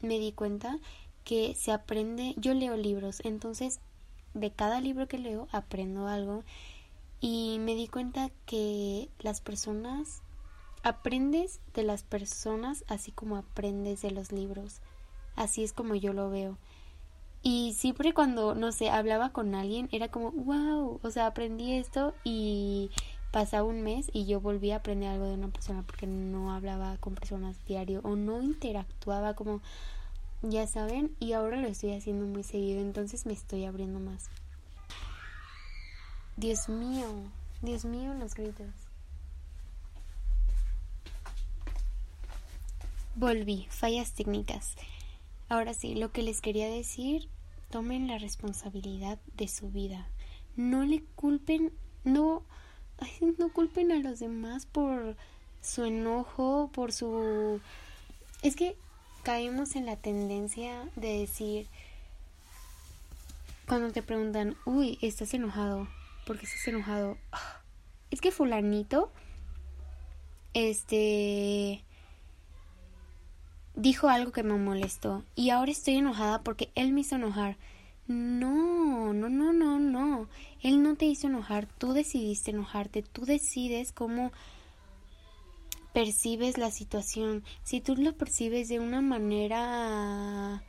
me 0.00 0.18
di 0.18 0.32
cuenta 0.32 0.78
que 1.26 1.56
se 1.56 1.72
aprende? 1.72 2.34
Yo 2.38 2.54
leo 2.54 2.76
libros, 2.76 3.20
entonces 3.24 3.80
de 4.32 4.52
cada 4.52 4.80
libro 4.80 5.08
que 5.08 5.18
leo 5.18 5.48
aprendo 5.50 6.06
algo 6.06 6.44
y 7.20 7.58
me 7.60 7.74
di 7.74 7.88
cuenta 7.88 8.30
que 8.46 9.10
las 9.18 9.40
personas 9.40 10.22
aprendes 10.84 11.58
de 11.74 11.82
las 11.82 12.04
personas 12.04 12.84
así 12.86 13.10
como 13.10 13.36
aprendes 13.36 14.02
de 14.02 14.12
los 14.12 14.30
libros. 14.30 14.80
Así 15.34 15.64
es 15.64 15.72
como 15.72 15.96
yo 15.96 16.12
lo 16.12 16.30
veo. 16.30 16.58
Y 17.42 17.74
siempre 17.74 18.14
cuando, 18.14 18.54
no 18.54 18.70
sé, 18.70 18.88
hablaba 18.88 19.30
con 19.30 19.56
alguien, 19.56 19.88
era 19.90 20.08
como, 20.08 20.30
wow, 20.30 21.00
o 21.02 21.10
sea, 21.10 21.26
aprendí 21.26 21.72
esto 21.72 22.14
y 22.22 22.90
pasaba 23.32 23.64
un 23.64 23.82
mes 23.82 24.10
y 24.12 24.26
yo 24.26 24.40
volví 24.40 24.70
a 24.70 24.76
aprender 24.76 25.10
algo 25.10 25.26
de 25.26 25.34
una 25.34 25.48
persona 25.48 25.82
porque 25.82 26.06
no 26.06 26.52
hablaba 26.52 26.98
con 26.98 27.16
personas 27.16 27.56
diario 27.66 28.00
o 28.04 28.14
no 28.14 28.42
interactuaba 28.42 29.34
como, 29.34 29.60
ya 30.42 30.66
saben, 30.66 31.14
y 31.18 31.32
ahora 31.32 31.60
lo 31.60 31.68
estoy 31.68 31.92
haciendo 31.94 32.26
muy 32.26 32.42
seguido, 32.42 32.80
entonces 32.80 33.26
me 33.26 33.32
estoy 33.32 33.64
abriendo 33.64 34.00
más. 34.00 34.28
Dios 36.36 36.68
mío, 36.68 37.06
Dios 37.62 37.84
mío, 37.84 38.12
los 38.14 38.34
gritos. 38.34 38.68
Volví, 43.14 43.66
fallas 43.70 44.12
técnicas. 44.12 44.74
Ahora 45.48 45.72
sí, 45.72 45.94
lo 45.94 46.12
que 46.12 46.22
les 46.22 46.42
quería 46.42 46.68
decir, 46.68 47.28
tomen 47.70 48.08
la 48.08 48.18
responsabilidad 48.18 49.18
de 49.36 49.48
su 49.48 49.70
vida. 49.70 50.06
No 50.56 50.84
le 50.84 51.02
culpen, 51.14 51.72
no, 52.04 52.42
no 53.38 53.52
culpen 53.52 53.92
a 53.92 53.98
los 53.98 54.18
demás 54.20 54.66
por 54.66 55.16
su 55.62 55.84
enojo, 55.84 56.70
por 56.74 56.92
su... 56.92 57.60
Es 58.42 58.54
que 58.54 58.76
caemos 59.26 59.74
en 59.74 59.86
la 59.86 59.96
tendencia 59.96 60.88
de 60.94 61.18
decir, 61.18 61.66
cuando 63.66 63.90
te 63.90 64.00
preguntan, 64.00 64.56
uy, 64.64 65.00
estás 65.02 65.34
enojado, 65.34 65.88
porque 66.28 66.46
estás 66.46 66.68
enojado? 66.68 67.18
es 68.12 68.20
que 68.20 68.30
fulanito, 68.30 69.10
este, 70.54 71.82
dijo 73.74 74.08
algo 74.08 74.30
que 74.30 74.44
me 74.44 74.56
molestó 74.58 75.24
y 75.34 75.50
ahora 75.50 75.72
estoy 75.72 75.96
enojada 75.96 76.42
porque 76.44 76.70
él 76.76 76.92
me 76.92 77.00
hizo 77.00 77.16
enojar. 77.16 77.56
No, 78.06 79.12
no, 79.12 79.28
no, 79.28 79.52
no, 79.52 79.80
no. 79.80 80.28
Él 80.62 80.84
no 80.84 80.94
te 80.94 81.06
hizo 81.06 81.26
enojar, 81.26 81.66
tú 81.66 81.94
decidiste 81.94 82.52
enojarte, 82.52 83.02
tú 83.02 83.24
decides 83.24 83.90
cómo 83.90 84.30
percibes 85.96 86.58
la 86.58 86.70
situación. 86.70 87.42
Si 87.64 87.80
tú 87.80 87.96
lo 87.96 88.12
percibes 88.12 88.68
de 88.68 88.80
una 88.80 89.00
manera 89.00 90.62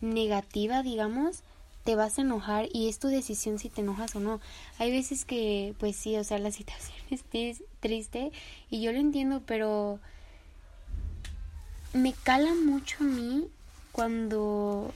negativa, 0.00 0.82
digamos, 0.82 1.44
te 1.84 1.94
vas 1.94 2.18
a 2.18 2.22
enojar 2.22 2.66
y 2.72 2.88
es 2.88 2.98
tu 2.98 3.06
decisión 3.06 3.60
si 3.60 3.68
te 3.68 3.82
enojas 3.82 4.16
o 4.16 4.18
no. 4.18 4.40
Hay 4.80 4.90
veces 4.90 5.24
que, 5.24 5.76
pues 5.78 5.94
sí, 5.94 6.16
o 6.16 6.24
sea, 6.24 6.40
la 6.40 6.50
situación 6.50 6.96
es 7.10 7.62
triste 7.78 8.32
y 8.70 8.82
yo 8.82 8.90
lo 8.90 8.98
entiendo, 8.98 9.40
pero 9.46 10.00
me 11.92 12.12
cala 12.12 12.52
mucho 12.52 12.96
a 13.02 13.06
mí 13.06 13.46
cuando 13.92 14.92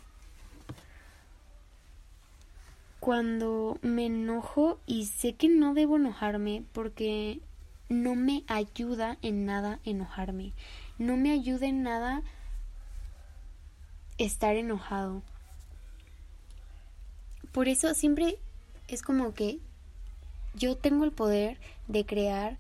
cuando 2.99 3.79
me 3.83 4.07
enojo 4.07 4.81
y 4.85 5.07
sé 5.07 5.35
que 5.35 5.49
no 5.49 5.75
debo 5.75 5.95
enojarme 5.95 6.65
porque 6.73 7.41
no 7.89 8.15
me 8.15 8.45
ayuda 8.47 9.19
en 9.23 9.47
nada 9.47 9.81
enojarme. 9.85 10.53
No 10.99 11.17
me 11.17 11.33
ayuda 11.33 11.67
en 11.67 11.83
nada 11.83 12.23
estar 14.19 14.57
enojado. 14.57 15.23
Por 17.53 17.69
eso 17.69 17.95
siempre 17.95 18.39
es 18.89 19.03
como 19.03 19.35
que 19.35 19.59
yo 20.55 20.77
tengo 20.77 21.05
el 21.05 21.13
poder 21.13 21.59
de 21.89 22.05
crear 22.05 22.59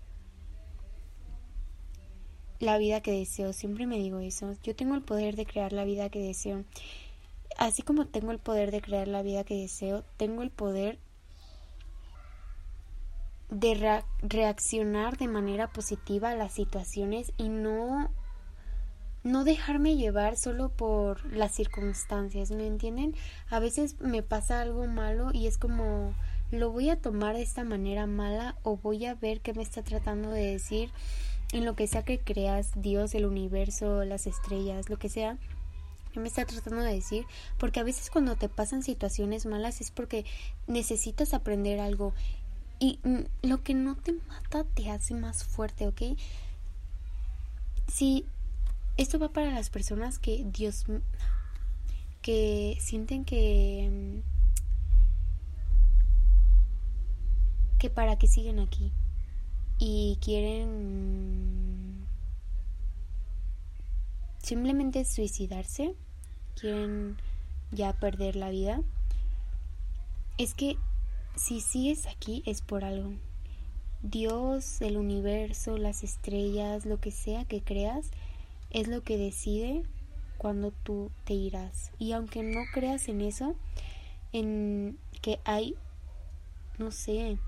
la 2.60 2.78
vida 2.78 3.00
que 3.00 3.12
deseo. 3.12 3.52
Siempre 3.52 3.86
me 3.86 3.98
digo 3.98 4.20
eso. 4.20 4.54
Yo 4.62 4.74
tengo 4.74 4.94
el 4.94 5.02
poder 5.02 5.36
de 5.36 5.46
crear 5.46 5.72
la 5.72 5.84
vida 5.84 6.08
que 6.08 6.20
deseo 6.20 6.64
así 7.58 7.82
como 7.82 8.06
tengo 8.06 8.32
el 8.32 8.38
poder 8.38 8.70
de 8.70 8.80
crear 8.80 9.08
la 9.08 9.22
vida 9.22 9.44
que 9.44 9.54
deseo, 9.54 10.04
tengo 10.16 10.42
el 10.42 10.50
poder 10.50 10.98
de 13.50 14.02
reaccionar 14.22 15.16
de 15.16 15.28
manera 15.28 15.68
positiva 15.68 16.30
a 16.30 16.36
las 16.36 16.52
situaciones 16.52 17.32
y 17.36 17.48
no 17.48 18.10
no 19.22 19.42
dejarme 19.42 19.96
llevar 19.96 20.36
solo 20.36 20.68
por 20.68 21.26
las 21.32 21.52
circunstancias, 21.52 22.52
¿me 22.52 22.64
entienden? 22.64 23.16
A 23.50 23.58
veces 23.58 24.00
me 24.00 24.22
pasa 24.22 24.60
algo 24.60 24.86
malo 24.86 25.30
y 25.32 25.48
es 25.48 25.58
como 25.58 26.14
lo 26.52 26.70
voy 26.70 26.90
a 26.90 27.00
tomar 27.00 27.34
de 27.34 27.42
esta 27.42 27.64
manera 27.64 28.06
mala 28.06 28.56
o 28.62 28.76
voy 28.76 29.04
a 29.04 29.14
ver 29.14 29.40
qué 29.40 29.52
me 29.52 29.64
está 29.64 29.82
tratando 29.82 30.30
de 30.30 30.46
decir 30.46 30.90
en 31.52 31.64
lo 31.64 31.74
que 31.74 31.88
sea 31.88 32.04
que 32.04 32.20
creas, 32.20 32.70
Dios, 32.76 33.16
el 33.16 33.26
universo, 33.26 34.04
las 34.04 34.28
estrellas, 34.28 34.88
lo 34.88 34.96
que 34.96 35.08
sea 35.08 35.38
me 36.20 36.28
está 36.28 36.44
tratando 36.46 36.82
de 36.82 36.94
decir? 36.94 37.26
Porque 37.58 37.80
a 37.80 37.84
veces 37.84 38.10
cuando 38.10 38.36
te 38.36 38.48
pasan 38.48 38.82
situaciones 38.82 39.46
malas 39.46 39.80
es 39.80 39.90
porque 39.90 40.24
necesitas 40.66 41.34
aprender 41.34 41.80
algo 41.80 42.14
y 42.78 42.98
lo 43.42 43.62
que 43.62 43.74
no 43.74 43.96
te 43.96 44.12
mata 44.12 44.64
te 44.64 44.90
hace 44.90 45.14
más 45.14 45.44
fuerte, 45.44 45.86
¿ok? 45.86 46.02
Si 47.88 48.26
esto 48.96 49.18
va 49.18 49.28
para 49.28 49.50
las 49.50 49.70
personas 49.70 50.18
que 50.18 50.44
Dios 50.52 50.84
que 52.22 52.76
sienten 52.80 53.24
que 53.24 53.88
mm, 53.90 54.36
que 57.78 57.90
para 57.90 58.18
qué 58.18 58.26
siguen 58.26 58.58
aquí 58.58 58.90
y 59.78 60.18
quieren 60.20 62.06
simplemente 64.42 65.04
suicidarse 65.04 65.94
quieren 66.58 67.16
ya 67.70 67.92
perder 67.92 68.36
la 68.36 68.50
vida, 68.50 68.80
es 70.38 70.54
que 70.54 70.78
si 71.36 71.60
sigues 71.60 72.06
aquí 72.06 72.42
es 72.46 72.62
por 72.62 72.84
algo. 72.84 73.12
Dios, 74.02 74.80
el 74.80 74.96
universo, 74.96 75.78
las 75.78 76.02
estrellas, 76.02 76.86
lo 76.86 77.00
que 77.00 77.10
sea 77.10 77.44
que 77.44 77.62
creas, 77.62 78.10
es 78.70 78.88
lo 78.88 79.02
que 79.02 79.16
decide 79.16 79.82
cuando 80.38 80.70
tú 80.70 81.10
te 81.24 81.34
irás. 81.34 81.92
Y 81.98 82.12
aunque 82.12 82.42
no 82.42 82.60
creas 82.72 83.08
en 83.08 83.20
eso, 83.20 83.54
en 84.32 84.98
que 85.22 85.38
hay, 85.44 85.74
no 86.78 86.90
sé, 86.90 87.38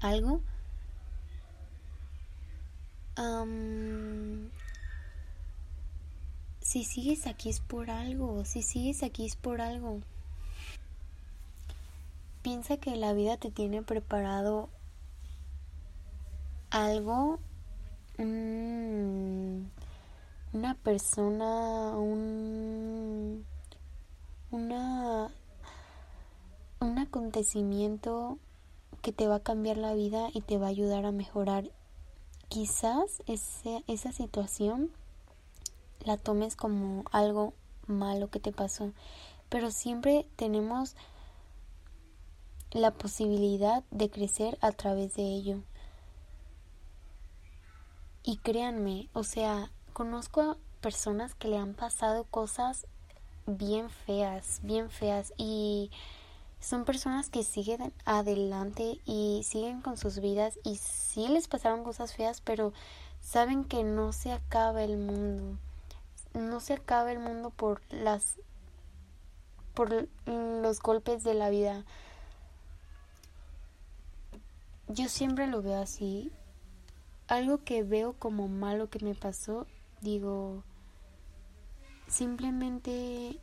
algo, 0.00 0.40
si 6.60 6.84
sigues 6.84 7.26
aquí 7.26 7.48
es 7.48 7.60
por 7.60 7.90
algo, 7.90 8.44
si 8.44 8.62
sigues 8.62 9.02
aquí 9.02 9.26
es 9.26 9.36
por 9.36 9.60
algo. 9.60 10.00
Piensa 12.42 12.76
que 12.76 12.96
la 12.96 13.12
vida 13.12 13.36
te 13.36 13.50
tiene 13.50 13.82
preparado 13.82 14.68
algo, 16.70 17.38
una 20.52 20.74
persona, 20.82 21.96
un, 21.96 23.44
una, 24.50 25.30
un 26.80 26.98
acontecimiento 26.98 28.38
que 29.02 29.12
te 29.12 29.26
va 29.26 29.36
a 29.36 29.42
cambiar 29.42 29.76
la 29.76 29.94
vida 29.94 30.28
y 30.32 30.40
te 30.40 30.58
va 30.58 30.66
a 30.66 30.70
ayudar 30.70 31.04
a 31.04 31.12
mejorar. 31.12 31.70
Quizás 32.48 33.22
ese, 33.26 33.84
esa 33.86 34.12
situación 34.12 34.90
la 36.04 36.16
tomes 36.16 36.56
como 36.56 37.04
algo 37.12 37.52
malo 37.86 38.28
que 38.30 38.40
te 38.40 38.52
pasó, 38.52 38.92
pero 39.48 39.70
siempre 39.70 40.26
tenemos 40.36 40.96
la 42.70 42.90
posibilidad 42.90 43.82
de 43.90 44.10
crecer 44.10 44.58
a 44.60 44.72
través 44.72 45.14
de 45.16 45.22
ello. 45.22 45.58
Y 48.22 48.36
créanme, 48.38 49.08
o 49.12 49.24
sea, 49.24 49.70
conozco 49.92 50.40
a 50.42 50.56
personas 50.80 51.34
que 51.34 51.48
le 51.48 51.58
han 51.58 51.74
pasado 51.74 52.24
cosas 52.24 52.86
bien 53.46 53.88
feas, 53.88 54.60
bien 54.62 54.90
feas 54.90 55.32
y 55.36 55.90
son 56.60 56.84
personas 56.84 57.30
que 57.30 57.44
siguen 57.44 57.92
adelante 58.04 59.00
y 59.06 59.42
siguen 59.44 59.80
con 59.80 59.96
sus 59.96 60.20
vidas 60.20 60.58
y 60.64 60.76
sí 60.76 61.28
les 61.28 61.48
pasaron 61.48 61.84
cosas 61.84 62.14
feas, 62.14 62.40
pero 62.40 62.72
saben 63.20 63.64
que 63.64 63.84
no 63.84 64.12
se 64.12 64.32
acaba 64.32 64.84
el 64.84 64.98
mundo 64.98 65.58
no 66.34 66.60
se 66.60 66.74
acaba 66.74 67.12
el 67.12 67.18
mundo 67.18 67.50
por 67.50 67.80
las 67.90 68.36
por 69.74 70.08
los 70.26 70.80
golpes 70.80 71.22
de 71.22 71.34
la 71.34 71.50
vida. 71.50 71.84
Yo 74.88 75.08
siempre 75.08 75.46
lo 75.46 75.62
veo 75.62 75.80
así. 75.80 76.32
Algo 77.26 77.64
que 77.64 77.82
veo 77.82 78.14
como 78.14 78.48
malo 78.48 78.88
que 78.88 79.04
me 79.04 79.14
pasó, 79.14 79.66
digo, 80.00 80.64
simplemente 82.06 83.38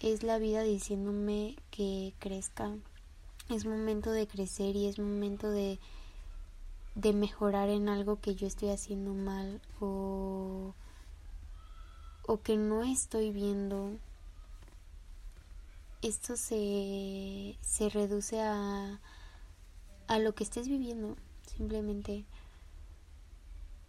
es 0.00 0.22
la 0.22 0.38
vida 0.38 0.62
diciéndome 0.62 1.56
que 1.70 2.12
crezca. 2.18 2.76
Es 3.48 3.64
momento 3.64 4.10
de 4.10 4.26
crecer 4.26 4.76
y 4.76 4.86
es 4.86 4.98
momento 4.98 5.50
de 5.50 5.78
de 6.94 7.12
mejorar 7.12 7.70
en 7.70 7.88
algo 7.88 8.20
que 8.20 8.36
yo 8.36 8.46
estoy 8.46 8.70
haciendo 8.70 9.14
mal 9.14 9.60
o 9.80 10.74
o 12.26 12.40
que 12.40 12.56
no 12.56 12.82
estoy 12.82 13.32
viendo, 13.32 13.98
esto 16.02 16.36
se, 16.36 17.58
se 17.60 17.88
reduce 17.90 18.40
a, 18.40 19.00
a 20.06 20.18
lo 20.18 20.34
que 20.34 20.44
estés 20.44 20.68
viviendo. 20.68 21.16
Simplemente 21.56 22.24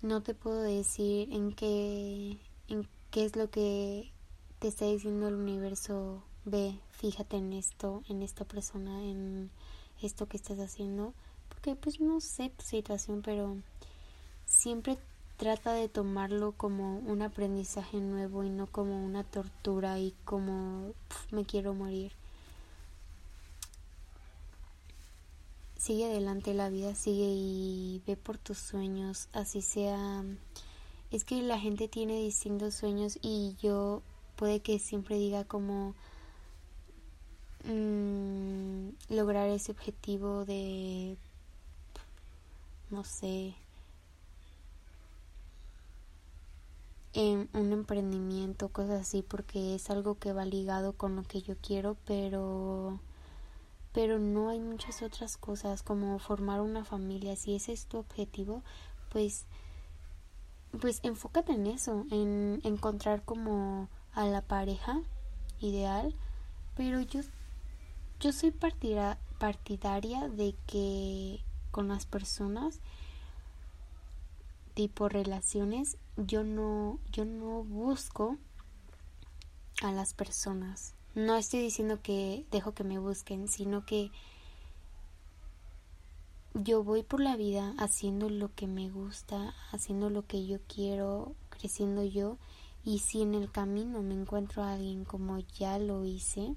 no 0.01 0.21
te 0.21 0.33
puedo 0.33 0.61
decir 0.61 1.31
en 1.31 1.53
qué, 1.53 2.37
en 2.67 2.87
qué 3.11 3.25
es 3.25 3.35
lo 3.35 3.49
que 3.49 4.11
te 4.59 4.67
está 4.67 4.85
diciendo 4.85 5.27
el 5.27 5.35
universo. 5.35 6.23
Ve, 6.45 6.79
fíjate 6.91 7.37
en 7.37 7.53
esto, 7.53 8.03
en 8.07 8.21
esta 8.21 8.45
persona, 8.45 9.03
en 9.03 9.49
esto 10.01 10.27
que 10.27 10.37
estás 10.37 10.59
haciendo. 10.59 11.13
Porque 11.49 11.75
pues 11.75 11.99
no 11.99 12.21
sé 12.21 12.49
tu 12.49 12.63
situación, 12.63 13.21
pero 13.23 13.57
siempre 14.45 14.97
trata 15.37 15.73
de 15.73 15.89
tomarlo 15.89 16.53
como 16.53 16.99
un 16.99 17.21
aprendizaje 17.21 17.97
nuevo 17.97 18.43
y 18.43 18.49
no 18.49 18.67
como 18.67 19.03
una 19.03 19.23
tortura 19.23 19.99
y 19.99 20.13
como 20.23 20.93
me 21.31 21.45
quiero 21.45 21.73
morir. 21.73 22.13
Sigue 25.85 26.05
adelante 26.05 26.55
la 26.55 26.69
vida, 26.69 26.95
sigue 26.95 27.27
y 27.27 28.01
ve 28.07 28.17
por 28.17 28.39
tus 28.39 28.57
sueños, 28.57 29.29
así 29.33 29.61
sea. 29.61 30.23
Es 31.11 31.23
que 31.23 31.43
la 31.43 31.59
gente 31.59 31.87
tiene 31.87 32.23
distintos 32.23 32.73
sueños 32.73 33.19
y 33.21 33.55
yo 33.61 34.01
puede 34.35 34.61
que 34.61 34.79
siempre 34.79 35.15
diga 35.19 35.43
como 35.43 35.93
mm, 37.65 39.13
lograr 39.13 39.47
ese 39.49 39.73
objetivo 39.73 40.43
de 40.43 41.17
no 42.89 43.03
sé, 43.03 43.53
en 47.13 47.47
un 47.53 47.73
emprendimiento, 47.73 48.69
cosas 48.69 49.01
así, 49.01 49.21
porque 49.21 49.75
es 49.75 49.91
algo 49.91 50.17
que 50.17 50.33
va 50.33 50.45
ligado 50.45 50.93
con 50.93 51.15
lo 51.15 51.21
que 51.21 51.43
yo 51.43 51.55
quiero, 51.61 51.95
pero 52.07 52.99
pero 53.95 54.19
no 54.19 54.49
hay 54.49 54.59
muchas 54.59 55.01
otras 55.01 55.37
cosas 55.37 55.81
como 55.81 56.19
formar 56.19 56.59
una 56.59 56.83
familia. 56.83 57.37
Si 57.37 57.55
ese 57.55 57.71
es 57.71 57.85
tu 57.85 57.97
objetivo, 57.97 58.61
pues 59.09 59.45
pues 60.81 60.99
enfócate 61.03 61.53
en 61.53 61.67
eso, 61.67 62.05
en 62.11 62.59
encontrar 62.65 63.23
como 63.23 63.87
a 64.11 64.25
la 64.25 64.41
pareja 64.41 64.99
ideal, 65.61 66.13
pero 66.75 66.99
yo 66.99 67.21
yo 68.19 68.33
soy 68.33 68.51
partidaria 68.51 70.27
de 70.27 70.53
que 70.67 71.39
con 71.71 71.87
las 71.87 72.05
personas 72.05 72.81
tipo 74.73 75.07
relaciones 75.07 75.97
yo 76.17 76.43
no 76.43 76.99
yo 77.13 77.23
no 77.23 77.63
busco 77.63 78.35
a 79.81 79.93
las 79.93 80.13
personas 80.13 80.94
no 81.15 81.35
estoy 81.35 81.61
diciendo 81.61 81.99
que 82.01 82.45
dejo 82.51 82.73
que 82.73 82.83
me 82.83 82.99
busquen 82.99 83.47
sino 83.47 83.85
que 83.85 84.11
yo 86.53 86.83
voy 86.83 87.03
por 87.03 87.19
la 87.19 87.35
vida 87.35 87.73
haciendo 87.77 88.29
lo 88.29 88.53
que 88.53 88.67
me 88.67 88.89
gusta 88.89 89.53
haciendo 89.71 90.09
lo 90.09 90.25
que 90.25 90.45
yo 90.45 90.59
quiero 90.67 91.33
creciendo 91.49 92.03
yo 92.03 92.37
y 92.83 92.99
si 92.99 93.21
en 93.21 93.33
el 93.33 93.51
camino 93.51 94.01
me 94.01 94.13
encuentro 94.13 94.63
a 94.63 94.73
alguien 94.73 95.05
como 95.05 95.39
ya 95.39 95.79
lo 95.79 96.05
hice 96.05 96.53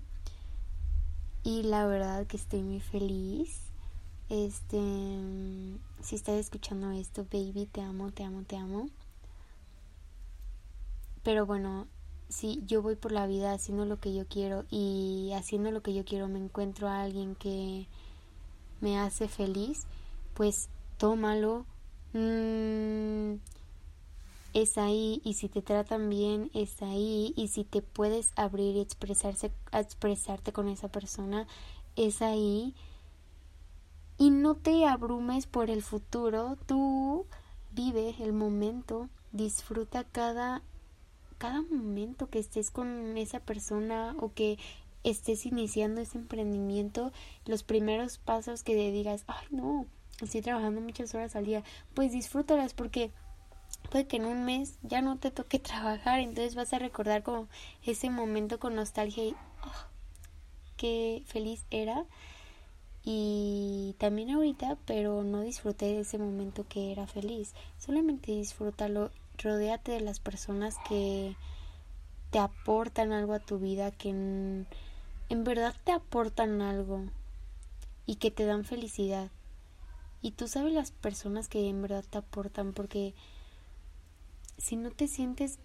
y 1.42 1.62
la 1.62 1.86
verdad 1.86 2.26
que 2.26 2.36
estoy 2.36 2.62
muy 2.62 2.80
feliz 2.80 3.68
este, 4.28 4.78
si 6.02 6.16
estás 6.16 6.34
escuchando 6.34 6.90
esto, 6.90 7.24
baby, 7.32 7.66
te 7.66 7.80
amo, 7.80 8.10
te 8.10 8.24
amo, 8.24 8.42
te 8.42 8.56
amo. 8.56 8.90
Pero 11.22 11.46
bueno, 11.46 11.86
si 12.28 12.62
yo 12.66 12.82
voy 12.82 12.96
por 12.96 13.12
la 13.12 13.26
vida 13.26 13.52
haciendo 13.52 13.84
lo 13.84 13.98
que 14.00 14.14
yo 14.14 14.26
quiero 14.26 14.64
y 14.70 15.30
haciendo 15.34 15.70
lo 15.70 15.82
que 15.82 15.94
yo 15.94 16.04
quiero 16.04 16.28
me 16.28 16.38
encuentro 16.38 16.88
a 16.88 17.02
alguien 17.02 17.34
que 17.34 17.86
me 18.80 18.98
hace 18.98 19.28
feliz, 19.28 19.86
pues 20.34 20.68
tómalo. 20.98 21.64
Mm, 22.12 23.36
es 24.54 24.78
ahí 24.78 25.20
y 25.24 25.34
si 25.34 25.48
te 25.48 25.60
tratan 25.60 26.08
bien 26.08 26.50
es 26.54 26.80
ahí 26.82 27.34
y 27.36 27.48
si 27.48 27.64
te 27.64 27.82
puedes 27.82 28.32
abrir 28.34 28.76
y 28.76 28.80
expresarse, 28.80 29.52
expresarte 29.72 30.52
con 30.52 30.68
esa 30.68 30.88
persona 30.88 31.46
es 31.96 32.22
ahí 32.22 32.74
y 34.16 34.30
no 34.30 34.54
te 34.54 34.86
abrumes 34.86 35.46
por 35.46 35.70
el 35.70 35.82
futuro, 35.82 36.56
tú 36.66 37.26
vive 37.72 38.16
el 38.18 38.32
momento, 38.32 39.08
disfruta 39.32 40.02
cada 40.04 40.62
cada 41.38 41.62
momento 41.62 42.28
que 42.28 42.38
estés 42.38 42.70
con 42.70 43.16
esa 43.16 43.40
persona 43.40 44.14
o 44.20 44.32
que 44.32 44.58
estés 45.04 45.46
iniciando 45.46 46.00
ese 46.00 46.18
emprendimiento, 46.18 47.12
los 47.46 47.62
primeros 47.62 48.18
pasos 48.18 48.62
que 48.62 48.74
te 48.74 48.90
digas, 48.90 49.24
ay 49.26 49.46
no, 49.50 49.86
estoy 50.20 50.42
trabajando 50.42 50.80
muchas 50.80 51.14
horas 51.14 51.36
al 51.36 51.46
día, 51.46 51.62
pues 51.94 52.12
disfrútalas 52.12 52.74
porque 52.74 53.10
puede 53.90 54.06
que 54.06 54.16
en 54.16 54.26
un 54.26 54.44
mes 54.44 54.78
ya 54.82 55.00
no 55.00 55.16
te 55.18 55.30
toque 55.30 55.58
trabajar, 55.60 56.20
entonces 56.20 56.54
vas 56.54 56.72
a 56.72 56.78
recordar 56.78 57.22
como 57.22 57.48
ese 57.84 58.10
momento 58.10 58.58
con 58.58 58.74
nostalgia 58.74 59.24
y 59.24 59.34
oh, 59.64 59.86
qué 60.76 61.22
feliz 61.26 61.64
era 61.70 62.04
y 63.10 63.94
también 63.98 64.30
ahorita, 64.30 64.76
pero 64.84 65.22
no 65.22 65.40
disfruté 65.40 65.86
de 65.86 66.00
ese 66.00 66.18
momento 66.18 66.66
que 66.68 66.92
era 66.92 67.06
feliz. 67.06 67.54
Solamente 67.78 68.32
disfrútalo, 68.32 69.10
rodéate 69.38 69.92
de 69.92 70.00
las 70.00 70.20
personas 70.20 70.76
que 70.88 71.36
te 72.30 72.38
aportan 72.38 73.12
algo 73.12 73.32
a 73.32 73.40
tu 73.40 73.58
vida, 73.58 73.90
que 73.90 74.10
en, 74.10 74.66
en 75.28 75.44
verdad 75.44 75.74
te 75.84 75.92
aportan 75.92 76.60
algo 76.60 77.04
y 78.06 78.16
que 78.16 78.30
te 78.30 78.44
dan 78.44 78.64
felicidad. 78.64 79.30
Y 80.20 80.32
tú 80.32 80.48
sabes 80.48 80.72
las 80.72 80.90
personas 80.90 81.48
que 81.48 81.68
en 81.68 81.80
verdad 81.80 82.04
te 82.08 82.18
aportan 82.18 82.72
porque 82.72 83.14
si 84.58 84.76
no 84.76 84.90
te 84.90 85.06
sientes 85.06 85.58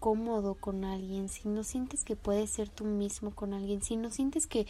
cómodo 0.00 0.54
con 0.54 0.84
alguien, 0.84 1.28
si 1.28 1.48
no 1.48 1.62
sientes 1.62 2.02
que 2.02 2.16
puedes 2.16 2.50
ser 2.50 2.68
tú 2.68 2.84
mismo 2.84 3.34
con 3.34 3.54
alguien, 3.54 3.82
si 3.82 3.96
no 3.96 4.10
sientes 4.10 4.46
que 4.46 4.66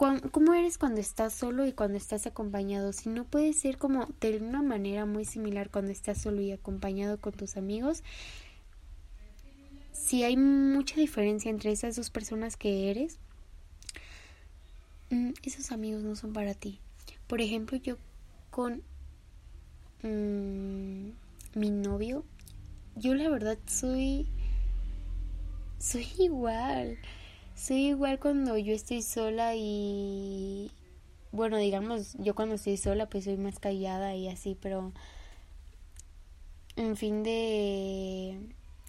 ¿Cómo 0.00 0.54
eres 0.54 0.78
cuando 0.78 0.98
estás 0.98 1.34
solo 1.34 1.66
y 1.66 1.74
cuando 1.74 1.98
estás 1.98 2.26
acompañado? 2.26 2.94
Si 2.94 3.10
no 3.10 3.24
puede 3.24 3.52
ser 3.52 3.76
como 3.76 4.08
de 4.22 4.38
una 4.38 4.62
manera 4.62 5.04
muy 5.04 5.26
similar 5.26 5.68
cuando 5.68 5.92
estás 5.92 6.16
solo 6.22 6.40
y 6.40 6.52
acompañado 6.52 7.18
con 7.20 7.34
tus 7.34 7.58
amigos. 7.58 8.02
Si 9.92 10.22
hay 10.22 10.38
mucha 10.38 10.98
diferencia 10.98 11.50
entre 11.50 11.70
esas 11.70 11.96
dos 11.96 12.08
personas 12.08 12.56
que 12.56 12.90
eres, 12.90 13.18
mm, 15.10 15.32
esos 15.42 15.70
amigos 15.70 16.02
no 16.02 16.16
son 16.16 16.32
para 16.32 16.54
ti. 16.54 16.78
Por 17.26 17.42
ejemplo, 17.42 17.76
yo 17.76 17.98
con 18.50 18.82
mm, 20.02 21.10
mi 21.56 21.70
novio, 21.70 22.24
yo 22.96 23.14
la 23.14 23.28
verdad 23.28 23.58
soy 23.66 24.26
soy 25.78 26.08
igual 26.18 26.96
soy 27.60 27.88
igual 27.88 28.18
cuando 28.18 28.56
yo 28.56 28.72
estoy 28.72 29.02
sola 29.02 29.54
y 29.54 30.70
bueno, 31.30 31.58
digamos, 31.58 32.14
yo 32.18 32.34
cuando 32.34 32.54
estoy 32.54 32.78
sola 32.78 33.06
pues 33.06 33.24
soy 33.24 33.36
más 33.36 33.58
callada 33.58 34.14
y 34.16 34.28
así, 34.28 34.56
pero 34.60 34.92
en 36.76 36.96
fin 36.96 37.22
de 37.22 38.38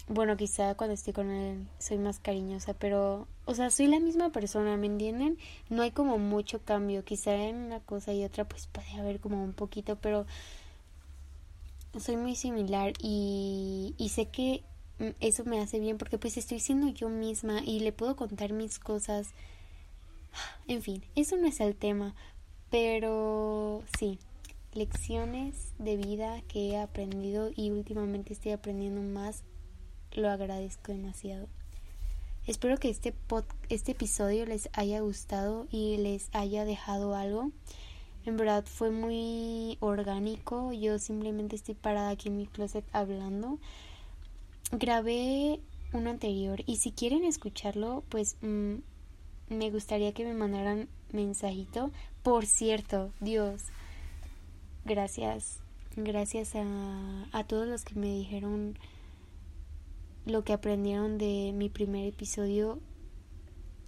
bueno, 0.07 0.37
quizá 0.37 0.75
cuando 0.75 0.93
estoy 0.93 1.11
con 1.13 1.29
él 1.31 1.67
soy 1.79 1.97
más 1.97 2.19
cariñosa, 2.19 2.73
pero 2.73 3.27
o 3.45 3.53
sea, 3.55 3.69
soy 3.71 3.87
la 3.87 3.99
misma 3.99 4.29
persona, 4.31 4.77
¿me 4.77 4.87
entienden? 4.87 5.37
No 5.69 5.81
hay 5.81 5.91
como 5.91 6.17
mucho 6.17 6.61
cambio, 6.63 7.03
quizá 7.03 7.35
en 7.35 7.57
una 7.57 7.81
cosa 7.81 8.13
y 8.13 8.23
otra 8.23 8.45
pues 8.45 8.67
puede 8.67 8.91
haber 8.93 9.19
como 9.19 9.43
un 9.43 9.53
poquito, 9.53 9.97
pero 9.97 10.25
soy 11.99 12.15
muy 12.15 12.35
similar 12.35 12.93
y, 13.01 13.95
y 13.97 14.09
sé 14.09 14.27
que 14.27 14.63
eso 15.19 15.45
me 15.45 15.59
hace 15.59 15.79
bien 15.79 15.97
porque 15.97 16.17
pues 16.17 16.37
estoy 16.37 16.59
siendo 16.59 16.87
yo 16.89 17.09
misma 17.09 17.61
y 17.63 17.79
le 17.79 17.91
puedo 17.91 18.15
contar 18.15 18.53
mis 18.53 18.79
cosas. 18.79 19.29
En 20.67 20.81
fin, 20.81 21.03
eso 21.15 21.37
no 21.37 21.47
es 21.47 21.59
el 21.59 21.75
tema, 21.75 22.15
pero 22.69 23.83
sí, 23.97 24.19
lecciones 24.73 25.73
de 25.77 25.97
vida 25.97 26.41
que 26.47 26.69
he 26.69 26.79
aprendido 26.79 27.51
y 27.55 27.71
últimamente 27.71 28.33
estoy 28.33 28.53
aprendiendo 28.53 29.01
más, 29.01 29.43
lo 30.13 30.29
agradezco 30.29 30.91
demasiado. 30.91 31.47
Espero 32.47 32.77
que 32.77 32.89
este 32.89 33.11
pod, 33.11 33.43
este 33.69 33.91
episodio 33.91 34.45
les 34.45 34.69
haya 34.73 35.01
gustado 35.01 35.67
y 35.69 35.97
les 35.97 36.29
haya 36.33 36.65
dejado 36.65 37.15
algo. 37.15 37.51
En 38.25 38.37
verdad 38.37 38.65
fue 38.65 38.89
muy 38.91 39.77
orgánico. 39.79 40.71
Yo 40.73 40.97
simplemente 40.99 41.55
estoy 41.55 41.75
parada 41.75 42.09
aquí 42.09 42.29
en 42.29 42.37
mi 42.37 42.47
closet 42.47 42.85
hablando 42.93 43.59
grabé 44.71 45.59
uno 45.93 46.09
anterior 46.09 46.63
y 46.65 46.77
si 46.77 46.91
quieren 46.91 47.23
escucharlo, 47.23 48.03
pues 48.09 48.37
mm, 48.41 48.75
me 49.49 49.69
gustaría 49.69 50.13
que 50.13 50.25
me 50.25 50.33
mandaran 50.33 50.87
mensajito. 51.11 51.91
Por 52.23 52.45
cierto, 52.45 53.11
Dios, 53.19 53.63
gracias, 54.85 55.59
gracias 55.95 56.55
a, 56.55 57.27
a 57.31 57.43
todos 57.43 57.67
los 57.67 57.83
que 57.83 57.95
me 57.95 58.07
dijeron 58.07 58.77
lo 60.25 60.43
que 60.43 60.53
aprendieron 60.53 61.17
de 61.17 61.51
mi 61.53 61.69
primer 61.69 62.05
episodio. 62.07 62.79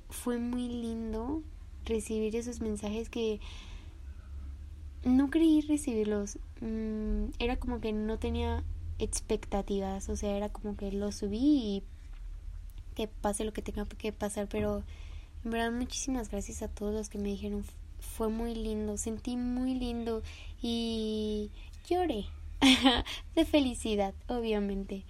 Fue 0.10 0.38
muy 0.38 0.68
lindo 0.68 1.42
recibir 1.86 2.36
esos 2.36 2.62
mensajes 2.62 3.10
que 3.10 3.40
no 5.04 5.30
creí 5.30 5.62
recibirlos. 5.62 6.38
Mm, 6.62 7.26
era 7.40 7.58
como 7.58 7.80
que 7.80 7.94
no 7.94 8.20
tenía 8.20 8.64
expectativas, 9.04 10.10
o 10.10 10.16
sea, 10.16 10.36
era 10.36 10.50
como 10.50 10.76
que 10.76 10.92
lo 10.92 11.12
subí 11.12 11.38
y 11.38 11.84
que 12.96 13.08
pase 13.08 13.44
lo 13.44 13.54
que 13.54 13.62
tenga 13.62 13.86
que 13.86 14.12
pasar, 14.12 14.48
pero 14.48 14.84
en 15.44 15.52
verdad 15.52 15.72
muchísimas 15.72 16.30
gracias 16.30 16.62
a 16.62 16.68
todos 16.68 16.94
los 16.94 17.10
que 17.10 17.18
me 17.18 17.30
dijeron, 17.30 17.64
fue 18.00 18.30
muy 18.30 18.54
lindo, 18.56 18.98
sentí 18.98 19.38
muy 19.38 19.74
lindo 19.74 20.22
y 20.62 21.50
lloré 21.88 22.26
de 23.36 23.46
felicidad, 23.46 24.14
obviamente. 24.28 25.04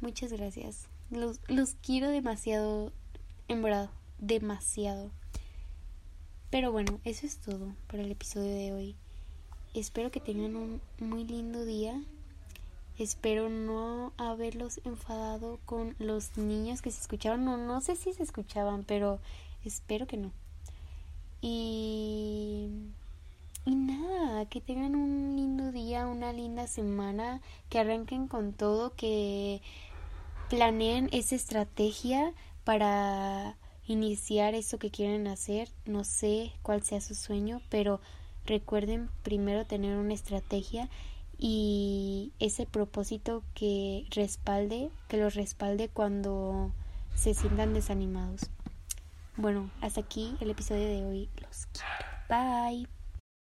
Muchas 0.00 0.32
gracias. 0.32 0.88
Los, 1.10 1.40
los 1.48 1.74
quiero 1.74 2.10
demasiado, 2.10 2.92
en 3.48 3.62
verdad, 3.62 3.90
demasiado. 4.18 5.10
Pero 6.50 6.72
bueno, 6.72 7.00
eso 7.04 7.26
es 7.26 7.38
todo 7.38 7.74
para 7.86 8.02
el 8.02 8.10
episodio 8.10 8.54
de 8.54 8.72
hoy. 8.72 8.96
Espero 9.74 10.10
que 10.10 10.20
tengan 10.20 10.56
un 10.56 10.80
muy 10.98 11.24
lindo 11.24 11.64
día 11.64 12.02
Espero 12.98 13.48
no 13.48 14.12
haberlos 14.16 14.80
enfadado 14.84 15.58
con 15.64 15.94
los 15.98 16.36
niños 16.36 16.82
que 16.82 16.90
se 16.90 17.00
escuchaban. 17.00 17.44
No, 17.44 17.56
no 17.56 17.80
sé 17.80 17.96
si 17.96 18.12
se 18.12 18.22
escuchaban, 18.22 18.84
pero 18.84 19.20
espero 19.64 20.06
que 20.06 20.16
no. 20.16 20.32
Y 21.40 22.70
y 23.66 23.74
nada, 23.74 24.46
que 24.46 24.60
tengan 24.60 24.94
un 24.94 25.34
lindo 25.34 25.72
día, 25.72 26.06
una 26.06 26.32
linda 26.32 26.68
semana, 26.68 27.40
que 27.68 27.80
arranquen 27.80 28.28
con 28.28 28.52
todo, 28.52 28.94
que 28.94 29.60
planeen 30.48 31.08
esa 31.10 31.34
estrategia 31.34 32.32
para 32.62 33.56
iniciar 33.88 34.54
eso 34.54 34.78
que 34.78 34.92
quieren 34.92 35.26
hacer. 35.26 35.68
No 35.84 36.04
sé 36.04 36.52
cuál 36.62 36.84
sea 36.84 37.00
su 37.00 37.16
sueño, 37.16 37.60
pero 37.68 38.00
recuerden 38.44 39.10
primero 39.24 39.66
tener 39.66 39.96
una 39.96 40.14
estrategia 40.14 40.88
y 41.38 42.32
ese 42.38 42.66
propósito 42.66 43.42
que 43.54 44.06
respalde, 44.10 44.90
que 45.08 45.18
los 45.18 45.34
respalde 45.34 45.88
cuando 45.88 46.72
se 47.14 47.34
sientan 47.34 47.74
desanimados. 47.74 48.50
Bueno, 49.36 49.70
hasta 49.82 50.00
aquí 50.00 50.36
el 50.40 50.50
episodio 50.50 50.86
de 50.86 51.04
hoy. 51.04 51.28
Los 51.42 51.66
quiero. 51.66 52.06
Bye. 52.28 52.95